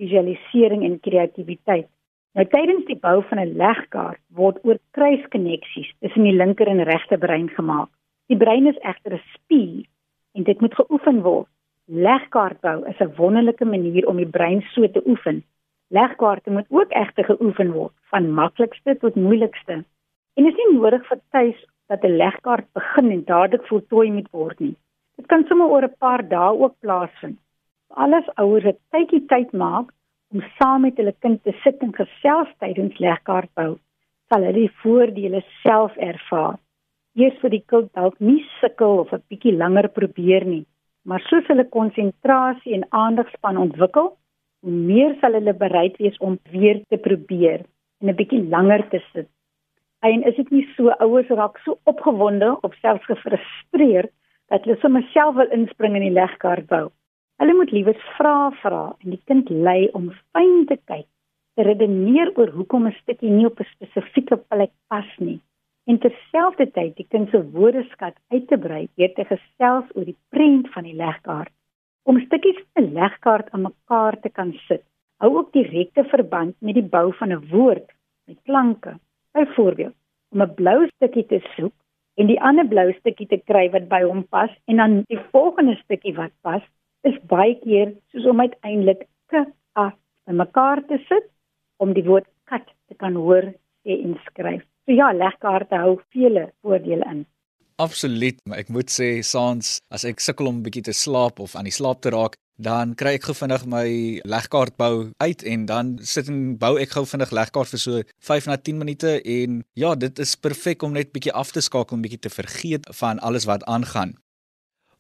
visualisering 0.02 0.82
en 0.88 0.98
kreatiwiteit. 1.06 1.86
Nou 2.34 2.46
tydens 2.50 2.88
die 2.90 2.98
bou 2.98 3.20
van 3.30 3.38
'n 3.44 3.54
legkaart 3.62 4.22
word 4.34 4.58
oor 4.64 4.78
kruiskonneksies 4.98 5.94
tussen 6.00 6.26
die 6.26 6.38
linker 6.42 6.66
en 6.66 6.82
regterbrein 6.82 7.48
gemaak. 7.48 7.90
Die 8.26 8.36
brein 8.36 8.66
is 8.66 8.82
egter 8.82 9.14
'n 9.14 9.22
spier 9.34 9.86
en 10.34 10.42
dit 10.42 10.60
moet 10.60 10.74
geoefen 10.74 11.22
word. 11.22 11.48
Legkaartbou 11.88 12.84
is 12.90 12.98
'n 12.98 13.14
wonderlike 13.16 13.64
manier 13.64 14.06
om 14.08 14.16
die 14.16 14.32
brein 14.36 14.60
so 14.60 14.88
te 14.90 15.02
oefen. 15.06 15.44
Legkaarte 15.88 16.50
moet 16.50 16.66
ook 16.68 16.90
egter 16.90 17.24
geoefen 17.24 17.72
word, 17.72 17.92
van 18.10 18.30
maklikste 18.30 18.96
tot 18.96 19.14
moeilikste. 19.14 19.84
En 20.34 20.44
dit 20.44 20.46
is 20.46 20.56
nie 20.56 20.78
nodig 20.78 21.06
vir 21.06 21.20
tuis 21.30 21.66
dat 21.86 22.02
'n 22.02 22.16
legkaart 22.16 22.66
begin 22.72 23.10
en 23.10 23.24
dadelik 23.24 23.66
voltooi 23.66 24.12
moet 24.12 24.30
word 24.30 24.58
nie. 24.60 24.74
Dit 25.16 25.26
kan 25.26 25.44
sommer 25.44 25.66
oor 25.66 25.82
'n 25.82 25.94
paar 25.98 26.28
dae 26.28 26.58
ook 26.58 26.74
plaasvind. 26.80 27.38
Alles 27.88 28.34
ouers 28.34 28.64
het 28.64 28.78
tydjie 28.90 29.26
tyd 29.26 29.52
maak 29.52 29.90
om 30.32 30.42
saam 30.58 30.80
met 30.80 30.96
hulle 30.96 31.14
kind 31.18 31.42
te 31.42 31.52
sit 31.62 31.78
en 31.78 31.94
gesels 31.94 32.48
tydens 32.58 32.98
legkaartbou, 32.98 33.78
sal 34.28 34.42
hulle 34.42 34.52
die 34.52 34.76
voordele 34.82 35.44
self 35.62 35.96
ervaar. 35.96 36.58
Eers 37.14 37.38
vir 37.40 37.50
die 37.50 37.64
kind 37.66 37.92
dalk 37.92 38.18
nie 38.18 38.44
sukkel 38.60 38.98
of 38.98 39.12
'n 39.12 39.22
bietjie 39.28 39.56
langer 39.56 39.88
probeer 39.88 40.44
nie, 40.44 40.66
maar 41.06 41.22
soos 41.30 41.46
hulle 41.46 41.68
konsentrasie 41.70 42.74
en 42.74 42.86
aandagspan 43.00 43.58
ontwikkel, 43.62 44.10
hoe 44.66 44.72
meer 44.90 45.14
sal 45.20 45.38
hulle 45.38 45.54
bereid 45.54 45.96
wees 46.02 46.18
om 46.18 46.38
weer 46.50 46.82
te 46.90 46.98
probeer 46.98 47.62
en 48.00 48.10
'n 48.10 48.18
bietjie 48.20 48.42
langer 48.54 48.88
te 48.90 49.00
sit. 49.12 49.28
En 50.02 50.22
is 50.22 50.36
dit 50.36 50.50
nie 50.50 50.66
so 50.76 50.90
ouers 51.04 51.28
raak 51.28 51.58
so 51.58 51.78
opgewonde 51.84 52.58
of 52.60 52.74
selfs 52.74 53.04
gefrustreerd 53.04 54.10
dat 54.48 54.64
hulle 54.64 54.78
sommer 54.80 55.02
self 55.12 55.34
wil 55.34 55.50
inspring 55.50 55.94
in 55.94 56.06
die 56.08 56.18
legkaart 56.20 56.66
bou. 56.66 56.90
Hulle 57.38 57.54
moet 57.54 57.70
liewes 57.70 58.02
vra 58.18 58.50
vra 58.62 58.96
en 59.04 59.10
die 59.10 59.22
kind 59.24 59.48
lei 59.50 59.88
om 59.92 60.12
fyn 60.32 60.66
te 60.66 60.78
kyk, 60.84 61.08
te 61.54 61.62
redeneer 61.62 62.32
oor 62.34 62.50
hoekom 62.50 62.86
'n 62.86 62.98
stukkie 63.02 63.30
nie 63.30 63.46
op 63.46 63.60
'n 63.60 63.72
spesifieke 63.74 64.36
plek 64.36 64.72
pas 64.88 65.10
nie 65.18 65.40
en 65.86 65.98
terselfdertyd 66.02 66.96
die 66.98 67.06
kind 67.14 67.30
se 67.30 67.40
woordeskat 67.54 68.16
uit 68.34 68.46
te 68.50 68.58
brei 68.58 68.86
deur 68.98 69.12
te 69.14 69.24
gesels 69.28 69.90
oor 69.94 70.06
die 70.08 70.18
prent 70.34 70.68
van 70.74 70.86
die 70.88 70.96
legkaart. 70.98 71.52
Om 72.06 72.20
stukkies 72.26 72.58
van 72.74 72.84
'n 72.84 72.92
legkaart 72.98 73.50
aan 73.50 73.66
mekaar 73.68 74.20
te 74.20 74.28
kan 74.28 74.52
sit, 74.68 74.82
hou 75.22 75.30
ook 75.38 75.52
direkte 75.52 76.04
verband 76.04 76.54
met 76.60 76.74
die 76.74 76.88
bou 76.96 77.12
van 77.18 77.32
'n 77.32 77.48
woord 77.50 77.88
met 78.26 78.38
klanke. 78.42 78.98
Byvoorbeeld, 79.32 79.94
om 80.32 80.42
'n 80.42 80.54
blou 80.54 80.88
stukkie 80.94 81.26
te 81.26 81.40
soek 81.56 81.74
en 82.14 82.26
die 82.26 82.40
ander 82.40 82.66
blou 82.66 82.92
stukkie 82.92 83.26
te 83.26 83.38
kry 83.38 83.70
wat 83.70 83.88
by 83.88 84.02
hom 84.02 84.24
pas 84.24 84.50
en 84.66 84.76
dan 84.76 85.02
die 85.06 85.20
volgende 85.32 85.76
stukkie 85.84 86.14
wat 86.14 86.32
pas, 86.40 86.62
is 87.02 87.18
baie 87.28 87.54
keer 87.62 87.94
soos 88.10 88.26
om 88.26 88.40
uiteindelik 88.40 89.06
k 89.26 89.46
a 89.78 89.92
by 90.26 90.32
mekaar 90.32 90.86
te 90.86 90.98
sit 91.08 91.26
om 91.76 91.92
die 91.92 92.04
woord 92.04 92.28
kat 92.44 92.66
te 92.88 92.94
kan 92.94 93.14
hoor 93.14 93.52
sê 93.84 94.02
en 94.02 94.18
skryf. 94.26 94.64
So 94.86 94.94
ja, 94.94 95.08
legkaarte 95.10 95.80
hou 95.82 95.96
vele 96.14 96.44
voordele 96.62 97.06
in. 97.10 97.24
Absoluut, 97.82 98.38
maar 98.46 98.60
ek 98.62 98.68
moet 98.70 98.92
sê 98.94 99.08
saans 99.26 99.80
as 99.92 100.04
ek 100.06 100.22
sukkel 100.22 100.46
om 100.46 100.60
'n 100.60 100.62
bietjie 100.62 100.86
te 100.86 100.94
slaap 100.94 101.40
of 101.42 101.56
aan 101.56 101.66
die 101.66 101.74
slaap 101.74 102.00
te 102.00 102.12
raak, 102.14 102.36
dan 102.56 102.94
kry 102.94 103.18
ek 103.18 103.26
gevindig 103.26 103.66
my 103.66 104.20
legkaart 104.24 104.76
bou 104.78 105.10
uit 105.18 105.42
en 105.42 105.66
dan 105.66 105.98
sit 106.00 106.28
en 106.28 106.56
bou 106.56 106.78
ek 106.78 106.94
gou 106.94 107.04
vinnig 107.04 107.34
legkaart 107.34 107.68
vir 107.74 107.82
so 107.82 108.02
5 108.20 108.46
na 108.46 108.56
10 108.56 108.78
minute 108.78 109.20
en 109.20 109.64
ja, 109.74 109.94
dit 109.94 110.18
is 110.18 110.36
perfek 110.36 110.82
om 110.82 110.92
net 110.92 111.12
bietjie 111.12 111.34
af 111.34 111.50
te 111.50 111.60
skakel, 111.60 111.98
bietjie 111.98 112.22
te 112.22 112.30
vergeet 112.30 112.86
van 112.94 113.18
alles 113.18 113.44
wat 113.44 113.66
aangaan. 113.66 114.14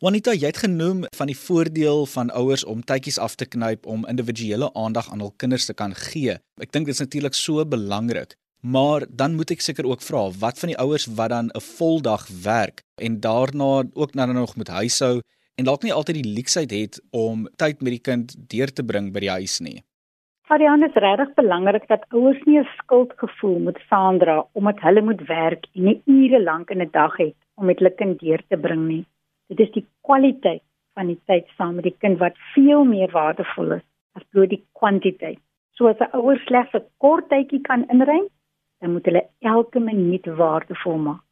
Juanita, 0.02 0.34
jy 0.34 0.46
het 0.46 0.58
genoem 0.66 1.06
van 1.16 1.26
die 1.30 1.38
voordeel 1.38 2.06
van 2.06 2.30
ouers 2.30 2.64
om 2.64 2.82
tydjies 2.82 3.18
af 3.18 3.36
te 3.36 3.46
knyp 3.46 3.86
om 3.86 4.04
individuele 4.04 4.68
aandag 4.74 5.12
aan 5.12 5.20
hul 5.20 5.32
kinders 5.38 5.64
te 5.64 5.72
kan 5.72 5.94
gee. 5.94 6.36
Ek 6.60 6.72
dink 6.72 6.86
dit 6.86 6.94
is 6.94 7.00
natuurlik 7.00 7.34
so 7.34 7.64
belangrik. 7.64 8.34
Maar 8.72 9.04
dan 9.10 9.34
moet 9.38 9.52
ek 9.54 9.60
seker 9.62 9.86
ook 9.86 10.02
vra, 10.02 10.24
wat 10.42 10.58
van 10.58 10.72
die 10.72 10.78
ouers 10.82 11.06
wat 11.18 11.30
dan 11.30 11.48
'n 11.54 11.66
voldag 11.78 12.24
werk 12.42 12.82
en 13.06 13.20
daarna 13.20 13.84
ook 13.94 14.14
nou 14.14 14.32
nog 14.32 14.56
moet 14.56 14.68
huishou 14.68 15.20
en 15.54 15.64
dalk 15.64 15.82
nie 15.82 15.92
altyd 15.92 16.16
die 16.22 16.32
leksheid 16.38 16.70
het 16.70 16.94
om 17.10 17.46
tyd 17.62 17.80
met 17.80 17.92
die 17.96 18.06
kind 18.08 18.34
deur 18.52 18.72
te 18.72 18.84
bring 18.84 19.12
by 19.12 19.20
die 19.20 19.30
huis 19.38 19.60
nie. 19.60 19.78
Ariane 20.48 20.88
is 20.88 20.98
regtig 21.06 21.34
belangrik 21.34 21.86
dat 21.88 22.06
ouers 22.08 22.42
nie 22.46 22.58
'n 22.58 22.68
skuldgevoel 22.78 23.58
moet 23.58 23.78
saandra 23.88 24.46
omdat 24.52 24.80
hulle 24.80 25.02
moet 25.02 25.22
werk 25.26 25.66
en 25.74 25.84
nie 25.84 26.02
ure 26.04 26.42
lank 26.42 26.70
in 26.70 26.82
'n 26.82 26.90
dag 26.90 27.16
het 27.16 27.36
om 27.54 27.66
met 27.66 27.78
hulle 27.78 27.94
kind 27.94 28.18
deur 28.20 28.42
te 28.48 28.56
bring 28.56 28.86
nie. 28.88 29.04
Dit 29.48 29.60
is 29.60 29.72
die 29.72 29.86
kwaliteit 30.02 30.62
van 30.94 31.06
die 31.06 31.20
tyd 31.26 31.46
saam 31.56 31.74
met 31.74 31.84
die 31.84 31.96
kind 31.98 32.18
wat 32.18 32.34
veel 32.54 32.84
meer 32.84 33.10
waardevol 33.10 33.72
is 33.72 33.86
as 34.14 34.22
bloot 34.30 34.50
die 34.50 34.64
kwantiteit. 34.72 35.38
So 35.76 35.86
as 35.88 36.00
'n 36.00 36.16
ouer 36.16 36.38
slegs 36.46 36.74
'n 36.74 36.84
kort 36.98 37.28
tydjie 37.28 37.60
kan 37.60 37.88
inruim, 37.88 38.28
dan 38.80 38.92
moet 38.92 39.04
hulle 39.08 39.24
elke 39.40 39.80
minuut 39.80 40.26
waardevol 40.26 40.98
maak. 40.98 41.24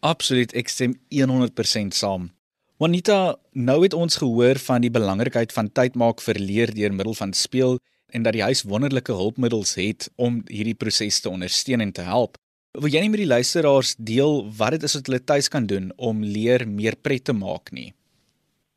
Absoluut, 0.00 0.52
ek 0.54 0.68
stem 0.70 0.94
100% 1.10 1.96
saam. 1.96 2.30
Juanita, 2.78 3.36
nou 3.58 3.80
het 3.82 3.94
ons 3.94 4.20
gehoor 4.20 4.60
van 4.62 4.84
die 4.84 4.92
belangrikheid 4.94 5.50
van 5.52 5.70
tyd 5.74 5.96
maak 5.98 6.22
vir 6.22 6.38
leer 6.38 6.70
deur 6.74 6.92
middel 6.94 7.16
van 7.18 7.32
speel 7.34 7.80
en 8.14 8.22
dat 8.22 8.36
die 8.36 8.44
huis 8.46 8.62
wonderlike 8.62 9.12
hulpmiddels 9.12 9.74
het 9.74 10.06
om 10.16 10.44
hierdie 10.46 10.76
proses 10.78 11.18
te 11.20 11.30
ondersteun 11.30 11.82
en 11.82 11.92
te 11.92 12.06
help. 12.06 12.38
Wil 12.78 12.94
jy 12.94 13.02
net 13.02 13.10
met 13.10 13.24
die 13.24 13.32
luisteraars 13.32 13.96
deel 13.98 14.44
wat 14.58 14.76
dit 14.76 14.86
is 14.86 14.94
wat 14.94 15.10
hulle 15.10 15.24
tuis 15.26 15.48
kan 15.50 15.66
doen 15.66 15.90
om 15.96 16.22
leer 16.22 16.62
meer 16.68 16.94
pret 17.02 17.24
te 17.26 17.34
maak 17.34 17.72
nie? 17.74 17.90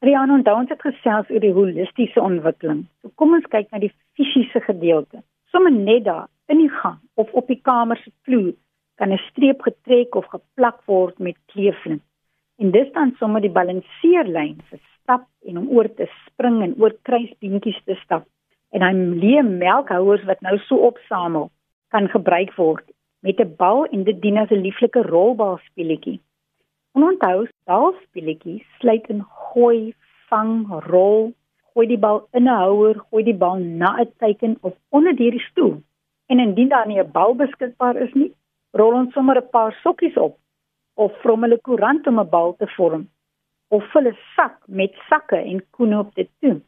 Rian, 0.01 0.33
onthou 0.33 0.55
ons 0.63 0.71
het 0.73 0.81
gesels 0.81 1.29
oor 1.29 1.43
die 1.43 1.53
holistiese 1.53 2.21
ontwikkeling. 2.21 2.87
So 3.03 3.13
kom 3.21 3.35
ons 3.37 3.45
kyk 3.53 3.69
na 3.69 3.83
die 3.83 3.91
fisiese 4.17 4.63
gedeelte. 4.65 5.21
Sommige 5.53 5.77
net 5.77 6.07
daar 6.09 6.25
in 6.49 6.63
die 6.63 6.71
gang 6.81 6.97
of 7.21 7.33
op 7.37 7.47
die 7.47 7.61
kamer 7.61 7.97
se 8.01 8.11
vloer 8.25 8.53
kan 8.99 9.11
'n 9.13 9.25
streep 9.29 9.61
getrek 9.67 10.15
of 10.15 10.25
geplak 10.35 10.79
word 10.85 11.19
met 11.19 11.37
kleeflint. 11.53 12.03
En 12.61 12.71
dis 12.71 12.91
dan 12.93 13.15
sommer 13.19 13.41
die 13.41 13.57
balanseerlyn 13.59 14.57
vir 14.69 14.79
stap 15.01 15.25
en 15.45 15.57
om 15.57 15.69
oor 15.69 15.89
te 15.93 16.07
spring 16.25 16.61
en 16.61 16.75
oor 16.81 16.93
kruisbeentjies 17.01 17.81
te 17.85 17.95
stap. 18.03 18.25
En 18.71 18.81
hy 18.85 18.93
leë 19.23 19.43
melkhouers 19.43 20.23
wat 20.29 20.41
nou 20.41 20.57
so 20.57 20.75
opsamel 20.75 21.49
kan 21.89 22.07
gebruik 22.07 22.53
word 22.55 22.85
met 23.21 23.39
'n 23.39 23.55
bal 23.57 23.85
en 23.85 24.03
dit 24.03 24.21
dien 24.21 24.37
as 24.37 24.51
'n 24.51 24.61
lieflike 24.67 25.01
rolbalspeletjie. 25.01 26.19
En 26.93 27.03
onthou, 27.03 27.47
balspeletjies 27.65 28.65
sluit 28.79 29.07
in 29.09 29.23
gooi, 29.23 29.93
vang, 30.29 30.53
rol, 30.87 31.33
gooi 31.73 31.87
die 31.87 31.97
bal 31.97 32.27
in 32.31 32.43
'n 32.43 32.57
houer, 32.63 32.95
gooi 33.09 33.23
die 33.23 33.37
bal 33.43 33.57
na 33.57 33.99
'n 34.01 34.11
teiken 34.17 34.57
of 34.61 34.73
onder 34.89 35.15
die 35.15 35.39
stoel. 35.39 35.81
En 36.31 36.39
indien 36.39 36.69
daar 36.69 36.87
nie 36.87 36.99
'n 36.99 37.11
bal 37.11 37.35
beskikbaar 37.35 37.95
is 37.95 38.13
nie, 38.13 38.31
rol 38.79 38.93
ons 38.93 39.13
sommer 39.13 39.37
'n 39.37 39.49
paar 39.49 39.73
sokkies 39.83 40.17
op 40.17 40.37
of 40.93 41.11
vrommel 41.23 41.53
'n 41.53 41.61
koerant 41.61 42.07
om 42.07 42.19
'n 42.19 42.29
bal 42.29 42.55
te 42.55 42.67
vorm 42.67 43.09
of 43.75 43.91
vul 43.91 44.07
'n 44.07 44.17
sak 44.35 44.55
met 44.67 44.93
sakke 45.09 45.35
en 45.51 45.69
koen 45.69 45.97
op 45.97 46.15
dit 46.15 46.29
toe. 46.39 46.61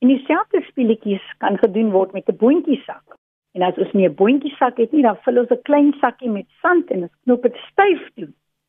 En 0.00 0.08
dieselfde 0.08 0.60
speletjies 0.62 1.26
kan 1.38 1.58
gedoen 1.58 1.90
word 1.90 2.12
met 2.12 2.28
'n 2.28 2.36
boontjie 2.36 2.82
sak. 2.86 3.06
En 3.52 3.62
as 3.62 3.76
ons 3.76 3.92
nie 3.92 4.08
'n 4.08 4.14
boontjie 4.14 4.54
sak 4.56 4.76
het 4.76 4.92
nie, 4.92 5.02
dan 5.02 5.16
vul 5.16 5.38
ons 5.38 5.50
'n 5.50 5.62
klein 5.62 5.92
sakkie 6.00 6.30
met 6.30 6.48
sand 6.62 6.90
en 6.90 7.02
ons 7.02 7.16
knoop 7.24 7.42
dit 7.42 7.56
styf 7.70 8.10
toe. 8.14 8.28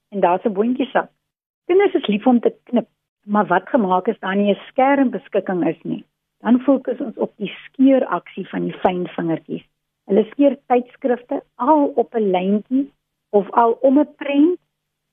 En 0.10 0.20
daar's 0.20 0.46
'n 0.46 0.54
boontjie 0.54 0.90
sak. 0.90 1.10
Kinders 1.66 1.94
is 1.94 2.08
lief 2.08 2.28
om 2.28 2.40
te 2.40 2.54
knip, 2.64 2.88
maar 3.26 3.48
wat 3.48 3.70
gemaak 3.70 4.08
is 4.08 4.20
daar 4.20 4.36
nie 4.36 4.52
'n 4.52 4.62
skermbeskikking 4.68 5.68
is 5.68 5.82
nie. 5.82 6.04
Dan 6.40 6.60
fokus 6.60 7.00
ons 7.00 7.18
op 7.18 7.32
die 7.38 7.54
skeuraksie 7.64 8.50
van 8.50 8.64
die 8.64 8.80
fyn 8.84 9.08
vingertjies. 9.08 9.71
Hulle 10.12 10.26
skeur 10.28 10.56
tydskrifte 10.68 11.38
al 11.66 11.86
op 12.02 12.16
'n 12.20 12.32
lyntjie 12.32 12.82
of 13.40 13.52
al 13.62 13.78
om 13.90 14.00
'n 14.00 14.10
prent 14.22 14.60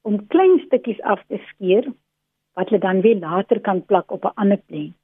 om 0.03 0.27
klein 0.33 0.57
stukkies 0.65 1.01
af 1.13 1.21
te 1.29 1.39
skeur 1.51 1.85
wat 2.57 2.69
hulle 2.69 2.81
dan 2.87 3.01
weer 3.05 3.19
later 3.19 3.61
kan 3.61 3.85
plak 3.91 4.11
op 4.17 4.25
'n 4.25 4.35
ander 4.43 4.59
prent. 4.67 4.97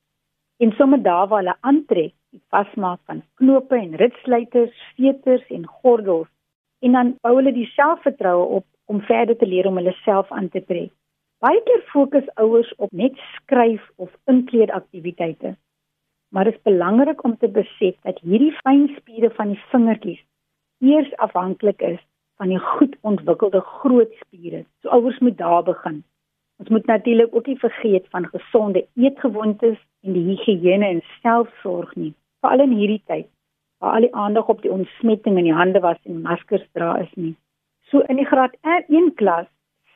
En 0.59 0.73
sommer 0.73 1.03
daar 1.03 1.29
waar 1.29 1.43
hulle 1.43 1.57
aantrek, 1.61 2.15
die 2.31 2.43
vasmaak 2.51 3.01
van 3.07 3.23
knope 3.35 3.77
en 3.77 3.95
ritsluiters, 4.03 4.77
veters 4.97 5.47
en 5.49 5.67
gordels 5.67 6.29
en 6.79 6.93
dan 6.93 7.17
bou 7.21 7.35
hulle 7.37 7.53
die 7.53 7.71
selfvertroue 7.79 8.47
op 8.59 8.67
om 8.85 9.01
verder 9.01 9.37
te 9.37 9.47
leer 9.47 9.67
om 9.67 9.77
hulle 9.77 9.97
self 10.05 10.33
aan 10.33 10.49
te 10.49 10.65
trek. 10.65 10.93
Baie 11.39 11.63
keer 11.63 11.83
fokus 11.93 12.35
ouers 12.35 12.75
op 12.77 12.91
net 12.93 13.15
skryf 13.37 13.91
of 13.97 14.11
inkleedaktiwiteite 14.25 15.57
maar 16.35 16.45
dit 16.45 16.55
is 16.55 16.63
belangrik 16.63 17.25
om 17.25 17.37
te 17.39 17.49
besef 17.49 17.95
dat 18.03 18.19
hierdie 18.27 18.55
fyn 18.63 18.89
spiere 18.97 19.31
van 19.37 19.53
die 19.53 19.61
vingertjies 19.71 20.23
eers 20.83 21.13
afhanklik 21.27 21.83
is 21.89 22.01
van 22.43 22.51
die 22.51 22.59
goed 22.59 22.97
ontwikkelde 23.01 23.61
groot 23.61 24.17
spiere. 24.23 24.65
So 24.83 24.89
ouers 24.89 25.19
moet 25.19 25.39
daar 25.39 25.63
begin. 25.63 26.03
Ons 26.59 26.69
moet 26.69 26.87
natuurlik 26.87 27.35
ook 27.35 27.47
nie 27.47 27.59
vergeet 27.59 28.11
van 28.11 28.27
gesonde 28.33 28.87
eetgewoontes 28.95 29.79
en 30.03 30.19
die 30.19 30.25
higiëne 30.33 30.91
en 30.97 31.01
selfsorg 31.23 31.95
nie, 31.95 32.13
veral 32.43 32.67
in 32.67 32.77
hierdie 32.81 33.03
tyd 33.07 33.31
waar 33.79 33.95
al 33.95 34.07
die 34.07 34.15
aandag 34.15 34.51
op 34.51 34.63
die 34.63 34.75
ontsmetting 34.75 35.39
in 35.39 35.51
die 35.51 35.59
hande 35.61 35.81
was 35.87 36.03
en 36.03 36.23
maskers 36.27 36.67
dra 36.73 36.97
is 36.99 37.15
nie. 37.15 37.35
So 37.91 38.03
in 38.11 38.19
die 38.19 38.27
graad 38.27 38.59
R1 38.75 39.15
klas 39.15 39.47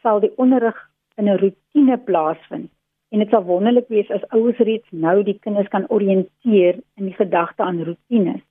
sal 0.03 0.23
die 0.23 0.35
onderrig 0.37 0.79
in 1.17 1.29
'n 1.29 1.39
rotine 1.43 1.99
plaasvind 1.99 2.71
En 3.09 3.23
dit 3.23 3.31
sal 3.33 3.45
wonderlik 3.45 3.89
wees 3.89 4.11
as 4.13 4.27
ouers 4.37 4.59
reeds 4.59 4.89
nou 4.91 5.23
die 5.25 5.39
kinders 5.45 5.69
kan 5.73 5.87
orienteer 5.89 6.81
in 7.01 7.09
die 7.09 7.17
gedagte 7.17 7.65
aan 7.65 7.81
rotines. 7.85 8.43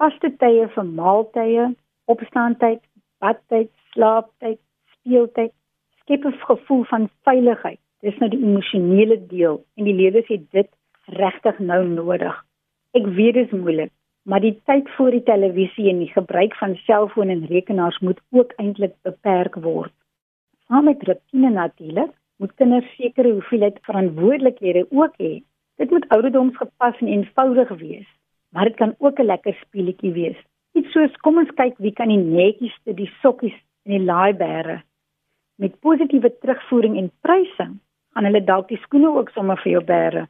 Vaste 0.00 0.30
tye 0.40 0.68
vir 0.72 0.86
maaltye, 1.00 1.66
opstaantyd, 2.12 2.80
badtyd, 3.20 3.70
slaaptyd, 3.92 4.60
speeltyd, 4.94 5.52
skep 6.00 6.24
'n 6.24 6.32
gevoel 6.48 6.84
van 6.84 7.08
veiligheid. 7.28 7.80
Dis 8.00 8.18
nou 8.18 8.30
die 8.30 8.42
emosionele 8.42 9.26
deel 9.26 9.64
en 9.76 9.84
die 9.84 9.94
leerders 9.94 10.28
het 10.28 10.50
dit 10.50 10.68
regtig 11.06 11.58
nou 11.58 11.84
nodig. 11.88 12.44
Ek 12.92 13.06
weet 13.06 13.34
dit 13.34 13.46
is 13.46 13.58
moeilik, 13.58 13.92
maar 14.24 14.40
die 14.40 14.60
tyd 14.64 14.88
voor 14.96 15.10
die 15.10 15.22
televisie 15.22 15.88
en 15.88 15.98
die 15.98 16.12
gebruik 16.12 16.54
van 16.56 16.76
selfone 16.76 17.32
en 17.32 17.46
rekenaars 17.46 17.98
moet 17.98 18.20
ook 18.30 18.52
eintlik 18.56 18.94
beperk 19.02 19.54
word. 19.54 19.92
Saam 20.66 20.84
met 20.84 21.02
rotine 21.02 21.50
natuurlik 21.50 22.12
moet 22.36 22.54
kinders 22.54 22.88
sekere 22.96 23.32
hoeveelheid 23.32 23.78
verantwoordelikhede 23.88 24.86
ook 24.90 25.14
hê. 25.22 25.42
Dit 25.80 25.90
moet 25.90 26.08
ouderdomsgepas 26.08 27.00
en 27.00 27.08
eenvoudig 27.08 27.68
wees, 27.68 28.08
maar 28.52 28.64
dit 28.64 28.76
kan 28.76 28.94
ook 28.98 29.18
'n 29.18 29.30
lekker 29.32 29.54
speletjie 29.54 30.12
wees. 30.12 30.38
Iets 30.72 30.92
soos 30.92 31.16
kom 31.16 31.38
ons 31.38 31.54
kyk 31.54 31.78
wie 31.78 31.92
kan 31.92 32.08
die 32.08 32.20
netjies 32.20 32.76
te 32.84 32.94
die 32.94 33.10
sokkies 33.22 33.58
en 33.84 33.92
die 33.92 34.04
laai 34.04 34.32
bære. 34.32 34.82
Met 35.58 35.80
positiewe 35.80 36.38
terugvoering 36.38 36.96
en 36.96 37.12
prysing 37.20 37.78
gaan 38.12 38.24
hulle 38.24 38.44
dalk 38.44 38.68
die 38.68 38.80
skoene 38.84 39.08
ook 39.08 39.30
sommer 39.30 39.56
vir 39.62 39.72
jou 39.72 39.84
bære. 39.84 40.26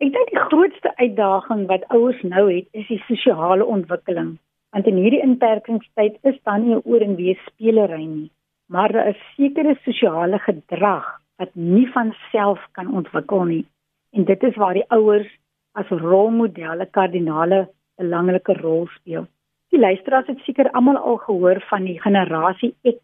Ek 0.00 0.12
dink 0.12 0.30
die 0.30 0.44
grootste 0.48 0.92
uitdaging 0.96 1.66
wat 1.66 1.84
ouers 1.88 2.22
nou 2.22 2.46
het, 2.52 2.68
is 2.72 2.86
die 2.86 3.02
sosiale 3.06 3.64
ontwikkeling. 3.64 4.38
Want 4.70 4.86
in 4.86 4.96
hierdie 4.96 5.22
inperkingstyd 5.22 6.18
is 6.22 6.38
daar 6.42 6.58
nie 6.58 6.78
oor 6.84 7.00
en 7.00 7.16
weer 7.16 7.38
spelery 7.46 8.04
nie, 8.04 8.30
maar 8.68 8.92
daar 8.92 9.08
is 9.08 9.26
sekere 9.36 9.74
sosiale 9.84 10.38
gedrag 10.38 11.20
wat 11.40 11.54
nie 11.54 11.86
van 11.92 12.12
self 12.30 12.60
kan 12.76 12.92
ontwikkel 13.00 13.44
nie. 13.48 13.64
En 14.12 14.24
dit 14.28 14.42
is 14.42 14.56
waar 14.60 14.76
die 14.76 14.88
ouers 14.92 15.28
as 15.72 15.88
rolmodelle 15.88 16.86
kardinale 16.96 17.68
belangrike 17.96 18.56
rol 18.60 18.86
speel. 18.96 19.26
Die 19.70 19.80
luisteraars 19.80 20.26
het 20.26 20.42
seker 20.44 20.70
almal 20.70 20.98
al 20.98 21.16
gehoor 21.24 21.62
van 21.70 21.86
die 21.88 22.00
generasie 22.00 22.74
X 22.82 23.00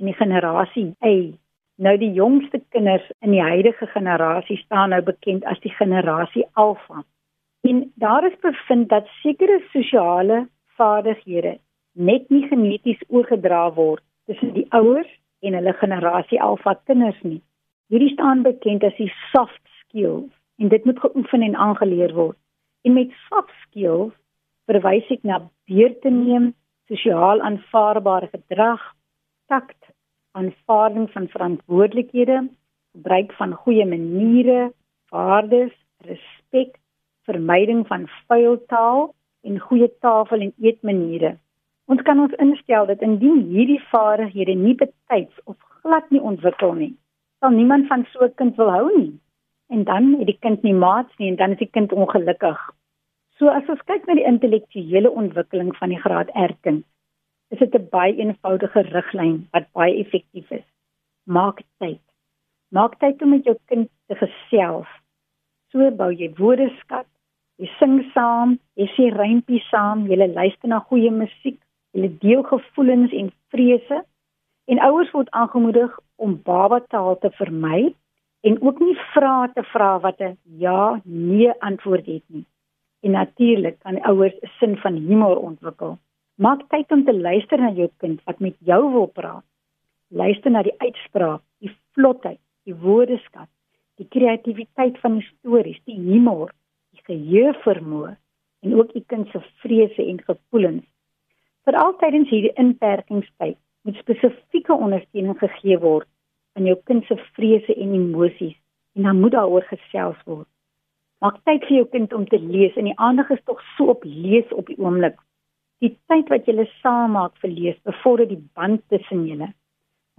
en 0.00 0.08
die 0.10 0.16
generasie 0.16 0.86
Y. 1.04 1.16
Nou 1.80 1.96
die 2.00 2.12
jongste 2.16 2.60
kinders 2.74 3.06
in 3.20 3.36
die 3.36 3.44
huidige 3.44 3.86
generasie 3.94 4.56
staan 4.64 4.90
nou 4.94 5.02
bekend 5.04 5.44
as 5.44 5.60
die 5.60 5.72
generasie 5.76 6.46
Alpha. 6.52 7.04
En 7.68 7.84
daar 7.94 8.26
is 8.26 8.38
bevind 8.40 8.88
dat 8.88 9.08
sekere 9.20 9.60
sosiale 9.72 10.46
vaardighede 10.76 11.58
net 11.92 12.28
nie 12.30 12.46
geneties 12.48 13.00
oorgedra 13.08 13.68
word 13.76 14.02
tussen 14.26 14.52
die 14.56 14.66
ouers 14.72 15.10
en 15.40 15.54
hulle 15.58 15.76
generasie 15.78 16.40
Alpha 16.42 16.74
kinders 16.84 17.20
nie. 17.22 17.40
Hierdie 17.90 18.12
staan 18.12 18.44
bekend 18.46 18.84
as 18.86 18.94
die 19.00 19.10
soft 19.32 19.62
skills 19.80 20.30
en 20.62 20.68
dit 20.70 20.84
moet 20.86 20.98
geoefen 21.02 21.42
en 21.42 21.56
aangeleer 21.56 22.12
word. 22.14 22.38
En 22.86 22.94
met 22.94 23.10
soft 23.26 23.50
skills 23.64 24.12
verwys 24.70 25.08
ek 25.10 25.24
na 25.26 25.40
beheer 25.66 25.96
te 26.04 26.12
neem, 26.14 26.52
sosiaal 26.86 27.42
aanvaarbare 27.42 28.28
gedrag, 28.30 28.84
takt, 29.50 29.90
aanvaarding 30.38 31.08
van 31.16 31.26
verantwoordelikhede, 31.34 32.44
gebruik 32.94 33.34
van 33.40 33.56
goeie 33.64 33.88
maniere, 33.90 34.70
waardes, 35.10 35.74
respek, 36.06 36.78
vermyding 37.26 37.82
van 37.90 38.06
vuil 38.30 38.54
taal 38.70 39.08
en 39.42 39.58
goeie 39.66 39.90
tafel 39.98 40.46
en 40.46 40.54
eetmaniere. 40.62 41.34
Ons 41.90 42.06
kan 42.06 42.22
ons 42.22 42.38
instel 42.38 42.86
dat 42.86 43.02
indien 43.02 43.42
hierdie 43.50 43.82
vaardighede 43.90 44.54
nie 44.54 44.78
betyds 44.78 45.42
of 45.50 45.58
glad 45.82 46.06
nie 46.14 46.22
ontwikkel 46.22 46.78
nie, 46.78 46.92
sal 47.40 47.50
niemand 47.56 47.86
van 47.88 48.04
so 48.12 48.24
'n 48.24 48.34
kind 48.34 48.56
wil 48.56 48.70
hou 48.70 48.86
nie. 48.96 49.12
En 49.68 49.84
dan 49.84 50.14
het 50.18 50.26
die 50.26 50.38
kind 50.40 50.62
nie 50.62 50.74
maats 50.74 51.16
nie 51.18 51.28
en 51.28 51.36
dan 51.36 51.50
is 51.50 51.58
die 51.58 51.74
kind 51.76 51.92
ongelukkig. 51.92 52.60
So 53.38 53.48
as 53.48 53.68
ons 53.68 53.82
kyk 53.90 54.06
na 54.06 54.14
die 54.14 54.28
intellektuele 54.32 55.10
ontwikkeling 55.10 55.76
van 55.76 55.88
die 55.88 56.00
graad 56.00 56.28
R 56.34 56.54
kind, 56.60 56.84
is 57.50 57.58
dit 57.58 57.74
'n 57.74 57.88
baie 57.90 58.16
eenvoudige 58.16 58.80
riglyn 58.80 59.48
wat 59.52 59.72
baie 59.72 59.94
effektief 60.04 60.50
is. 60.50 60.68
Maak 61.24 61.62
tyd. 61.78 62.02
Maak 62.68 62.98
tyd 62.98 63.22
om 63.22 63.30
met 63.30 63.44
jou 63.44 63.56
kind 63.66 63.88
te 64.06 64.14
gesels. 64.14 64.88
So 65.70 65.90
bou 65.90 66.12
jy 66.12 66.34
woordeskat. 66.36 67.06
Jy 67.56 67.68
sing 67.78 68.10
saam, 68.14 68.58
jy 68.74 68.86
sê 68.96 69.16
rympies 69.16 69.68
saam, 69.68 70.06
jy 70.06 70.16
luister 70.16 70.68
na 70.68 70.78
goeie 70.78 71.10
musiek, 71.10 71.58
jy 71.92 72.18
deel 72.18 72.42
gevoelens 72.42 73.12
en 73.12 73.32
vrese 73.48 74.04
En 74.70 74.78
ouers 74.86 75.10
word 75.10 75.30
aangemoedig 75.30 75.98
om 76.20 76.36
babataal 76.44 77.18
te 77.18 77.30
vermy 77.38 77.94
en 78.46 78.56
ook 78.62 78.80
nie 78.80 78.96
vrae 79.14 79.48
te 79.56 79.64
vra 79.72 79.90
wat 80.04 80.20
'n 80.20 80.36
ja, 80.64 81.00
nee 81.04 81.52
antwoord 81.68 82.06
het 82.06 82.26
nie. 82.26 82.46
En 83.02 83.10
natuurlik 83.10 83.78
kan 83.78 84.02
ouers 84.10 84.36
'n 84.42 84.50
sin 84.58 84.76
van 84.76 84.94
humor 84.94 85.36
ontwikkel. 85.36 85.98
Maak 86.34 86.60
tyd 86.68 86.92
om 86.92 87.04
te 87.04 87.14
luister 87.14 87.58
na 87.60 87.70
jou 87.70 87.90
kind 87.96 88.20
wat 88.24 88.38
met 88.38 88.56
jou 88.58 88.92
wil 88.92 89.06
praat. 89.06 89.44
luister 90.10 90.50
na 90.50 90.62
die 90.62 90.74
uitspraak, 90.78 91.42
die 91.58 91.70
vlotheid, 91.94 92.40
die 92.64 92.74
woordeskat, 92.74 93.48
die 94.00 94.08
kreatiwiteit 94.08 94.98
van 94.98 95.18
die 95.18 95.26
stories, 95.26 95.78
die 95.84 95.98
humor, 95.98 96.50
die 96.90 97.02
geheuevermoë 97.06 98.16
en 98.60 98.74
ook 98.74 98.94
u 98.94 99.02
kind 99.06 99.28
se 99.28 99.40
vrese 99.62 100.06
en 100.06 100.22
gevoelens. 100.22 100.86
Veral 101.64 101.96
tydens 101.96 102.28
hierdie 102.28 102.52
inperkingstyd 102.58 103.58
moet 103.82 103.96
spesifieke 104.02 104.74
ondersteuning 104.74 105.38
gegee 105.38 105.78
word 105.78 106.08
aan 106.58 106.66
jou 106.66 106.76
kind 106.84 107.04
se 107.06 107.16
vrese 107.36 107.74
en 107.74 107.94
emosies 107.94 108.56
en 108.98 109.02
dan 109.02 109.20
moet 109.20 109.32
daaroor 109.32 109.66
gesels 109.68 110.18
word. 110.26 110.48
Maak 111.20 111.36
tyd 111.44 111.64
vir 111.68 111.76
jou 111.76 111.86
kind 111.92 112.12
om 112.16 112.24
te 112.28 112.38
lees 112.40 112.76
en 112.80 112.88
die 112.88 112.96
aandag 112.96 113.30
is 113.30 113.42
tog 113.44 113.60
so 113.76 113.92
op 113.92 114.04
lees 114.04 114.48
op 114.56 114.70
die 114.72 114.78
oomblik. 114.80 115.18
Die 115.84 115.92
tyd 116.12 116.28
wat 116.32 116.48
julle 116.48 116.66
saam 116.80 117.14
maak 117.16 117.36
vir 117.42 117.52
lees 117.52 117.78
bevorder 117.88 118.28
die 118.28 118.40
band 118.56 118.82
tussen 118.92 119.26
julle. 119.28 119.50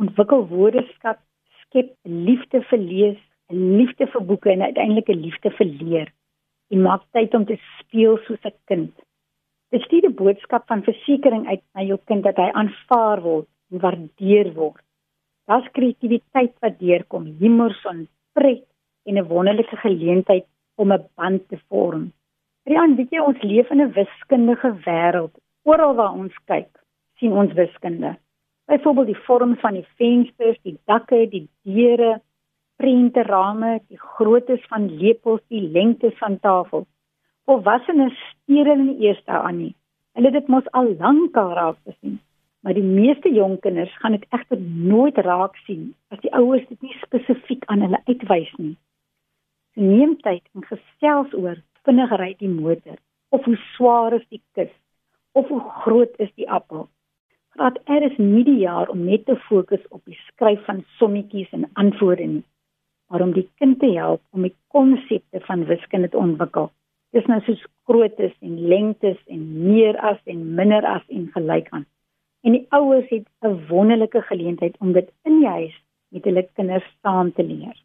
Ontwikkel 0.01 0.48
woordeskat, 0.50 1.20
skep 1.65 1.94
liefde 2.06 2.62
vir 2.70 2.82
lees, 2.82 3.20
'n 3.51 3.77
liefde 3.77 4.08
vir 4.08 4.25
boeke 4.30 4.51
en 4.51 4.62
uiteindelik 4.62 5.10
'n 5.10 5.22
liefde 5.25 5.51
vir 5.58 5.65
leer. 5.65 6.10
En 6.72 6.82
maak 6.82 7.03
tyd 7.12 7.34
om 7.34 7.46
te 7.46 7.58
speel 7.80 8.18
soos 8.25 8.46
'n 8.46 8.53
kind. 8.65 8.94
Dit 9.72 9.82
stuur 9.88 10.06
'n 10.08 10.16
boodskap 10.16 10.63
van 10.68 10.84
versekering 10.84 11.48
uit 11.48 11.62
na 11.74 11.82
jou 11.82 12.00
kind 12.06 12.24
dat 12.24 12.36
hy 12.36 12.50
aanvaar 12.51 13.22
word 13.22 13.48
en 13.72 13.80
waardeer 13.80 14.54
word. 14.54 14.84
Daar's 15.48 15.72
kreatiwiteit 15.72 16.54
wat 16.60 16.80
deurkom, 16.80 17.25
humor, 17.40 17.74
son, 17.84 18.08
pret 18.34 18.66
en 19.06 19.18
'n 19.18 19.28
wonderlike 19.28 19.75
geleentheid 19.75 20.46
om 20.75 20.92
'n 20.92 21.08
band 21.16 21.48
te 21.48 21.58
vorm. 21.70 22.12
Rian, 22.66 22.96
weet 22.96 23.12
jy 23.12 23.20
ons 23.20 23.42
leef 23.42 23.72
in 23.72 23.82
'n 23.82 23.94
wiskundige 23.94 24.72
wêreld. 24.86 25.36
Oral 25.63 25.96
waar 25.96 26.13
ons 26.13 26.36
kyk, 26.46 26.72
sien 27.18 27.32
ons 27.32 27.54
wiskunde. 27.54 28.18
Byvoorbeeld 28.66 29.08
die 29.08 29.24
vorm 29.28 29.56
van 29.56 29.74
die 29.74 29.88
vensters, 29.96 30.58
die 30.62 30.78
dakke, 30.86 31.30
die 31.30 31.48
deure, 31.63 32.22
prente 32.75 33.24
rame, 33.24 33.80
die 33.88 34.00
groottes 34.00 34.63
van 34.68 34.98
lepels, 34.98 35.42
die 35.48 35.62
lengtes 35.62 36.18
van 36.18 36.40
tafels. 36.40 36.88
Volwassenes 37.46 38.18
steur 38.32 38.66
hulle 38.66 38.84
nie 38.84 39.08
eers 39.08 39.24
daaraan 39.26 39.58
nie. 39.58 39.76
Hulle 40.16 40.32
het 40.32 40.40
dit 40.42 40.52
mos 40.52 40.68
al 40.78 40.96
lank 41.00 41.38
al 41.38 41.56
raak 41.58 41.80
gesien 41.86 42.20
maar 42.62 42.74
die 42.74 42.86
meeste 42.86 43.30
jong 43.34 43.60
kinders 43.60 43.98
gaan 43.98 44.12
dit 44.12 44.26
egter 44.30 44.60
nooit 44.62 45.18
raak 45.18 45.56
sien 45.66 45.94
as 46.14 46.22
die 46.22 46.34
ouers 46.38 46.66
dit 46.70 46.82
nie 46.82 46.98
spesifiek 47.02 47.66
aan 47.66 47.82
hulle 47.86 48.02
uitwys 48.06 48.52
nie. 48.58 48.76
So 49.74 49.82
neem 49.82 50.18
tyd 50.22 50.44
en 50.54 50.68
gesels 50.70 51.34
oor 51.38 51.58
vinnig 51.88 52.14
ry 52.22 52.32
die 52.38 52.52
motor 52.52 53.00
of 53.34 53.46
hoe 53.50 53.58
swaar 53.74 54.18
is 54.20 54.28
die 54.30 54.42
kus 54.58 54.74
of 55.34 55.50
hoe 55.50 55.62
groot 55.84 56.14
is 56.20 56.30
die 56.38 56.50
appel. 56.50 56.90
Graad 57.56 57.80
R 57.90 58.06
is 58.06 58.18
nie 58.20 58.44
die 58.48 58.60
jaar 58.62 58.92
om 58.94 59.06
net 59.08 59.26
te 59.26 59.36
fokus 59.48 59.82
op 59.90 60.04
die 60.06 60.20
skryf 60.28 60.62
van 60.68 60.84
sommetjies 61.00 61.50
en 61.58 61.66
antwoorde 61.74 62.28
nie, 62.28 62.44
maar 63.10 63.26
om 63.26 63.34
die 63.34 63.48
kind 63.60 63.80
te 63.80 63.90
help 63.96 64.22
om 64.32 64.46
die 64.46 64.56
konsepte 64.76 65.42
van 65.48 65.66
wiskunde 65.72 66.12
te 66.12 66.20
ontwikkel. 66.20 66.70
Dis 67.12 67.25
nou 67.27 67.41
soos 67.41 67.63
groottes 67.89 68.34
en 68.41 68.60
lengtes 68.68 69.18
en 69.27 69.41
meer 69.68 69.98
as 70.00 70.20
en 70.25 70.56
minder 70.56 70.86
as 70.86 71.03
en 71.10 71.27
gelyk 71.34 71.68
aan 71.72 71.86
en 72.41 72.58
die 72.58 72.65
ouers 72.70 73.10
het 73.10 73.27
'n 73.46 73.68
wonderlike 73.68 74.22
geleentheid 74.22 74.75
om 74.80 74.94
dit 74.94 75.10
in 75.24 75.39
die 75.39 75.48
huis 75.48 75.75
met 76.08 76.24
hulle 76.24 76.50
kinders 76.53 76.88
saam 77.01 77.34
te 77.34 77.44
leer. 77.44 77.84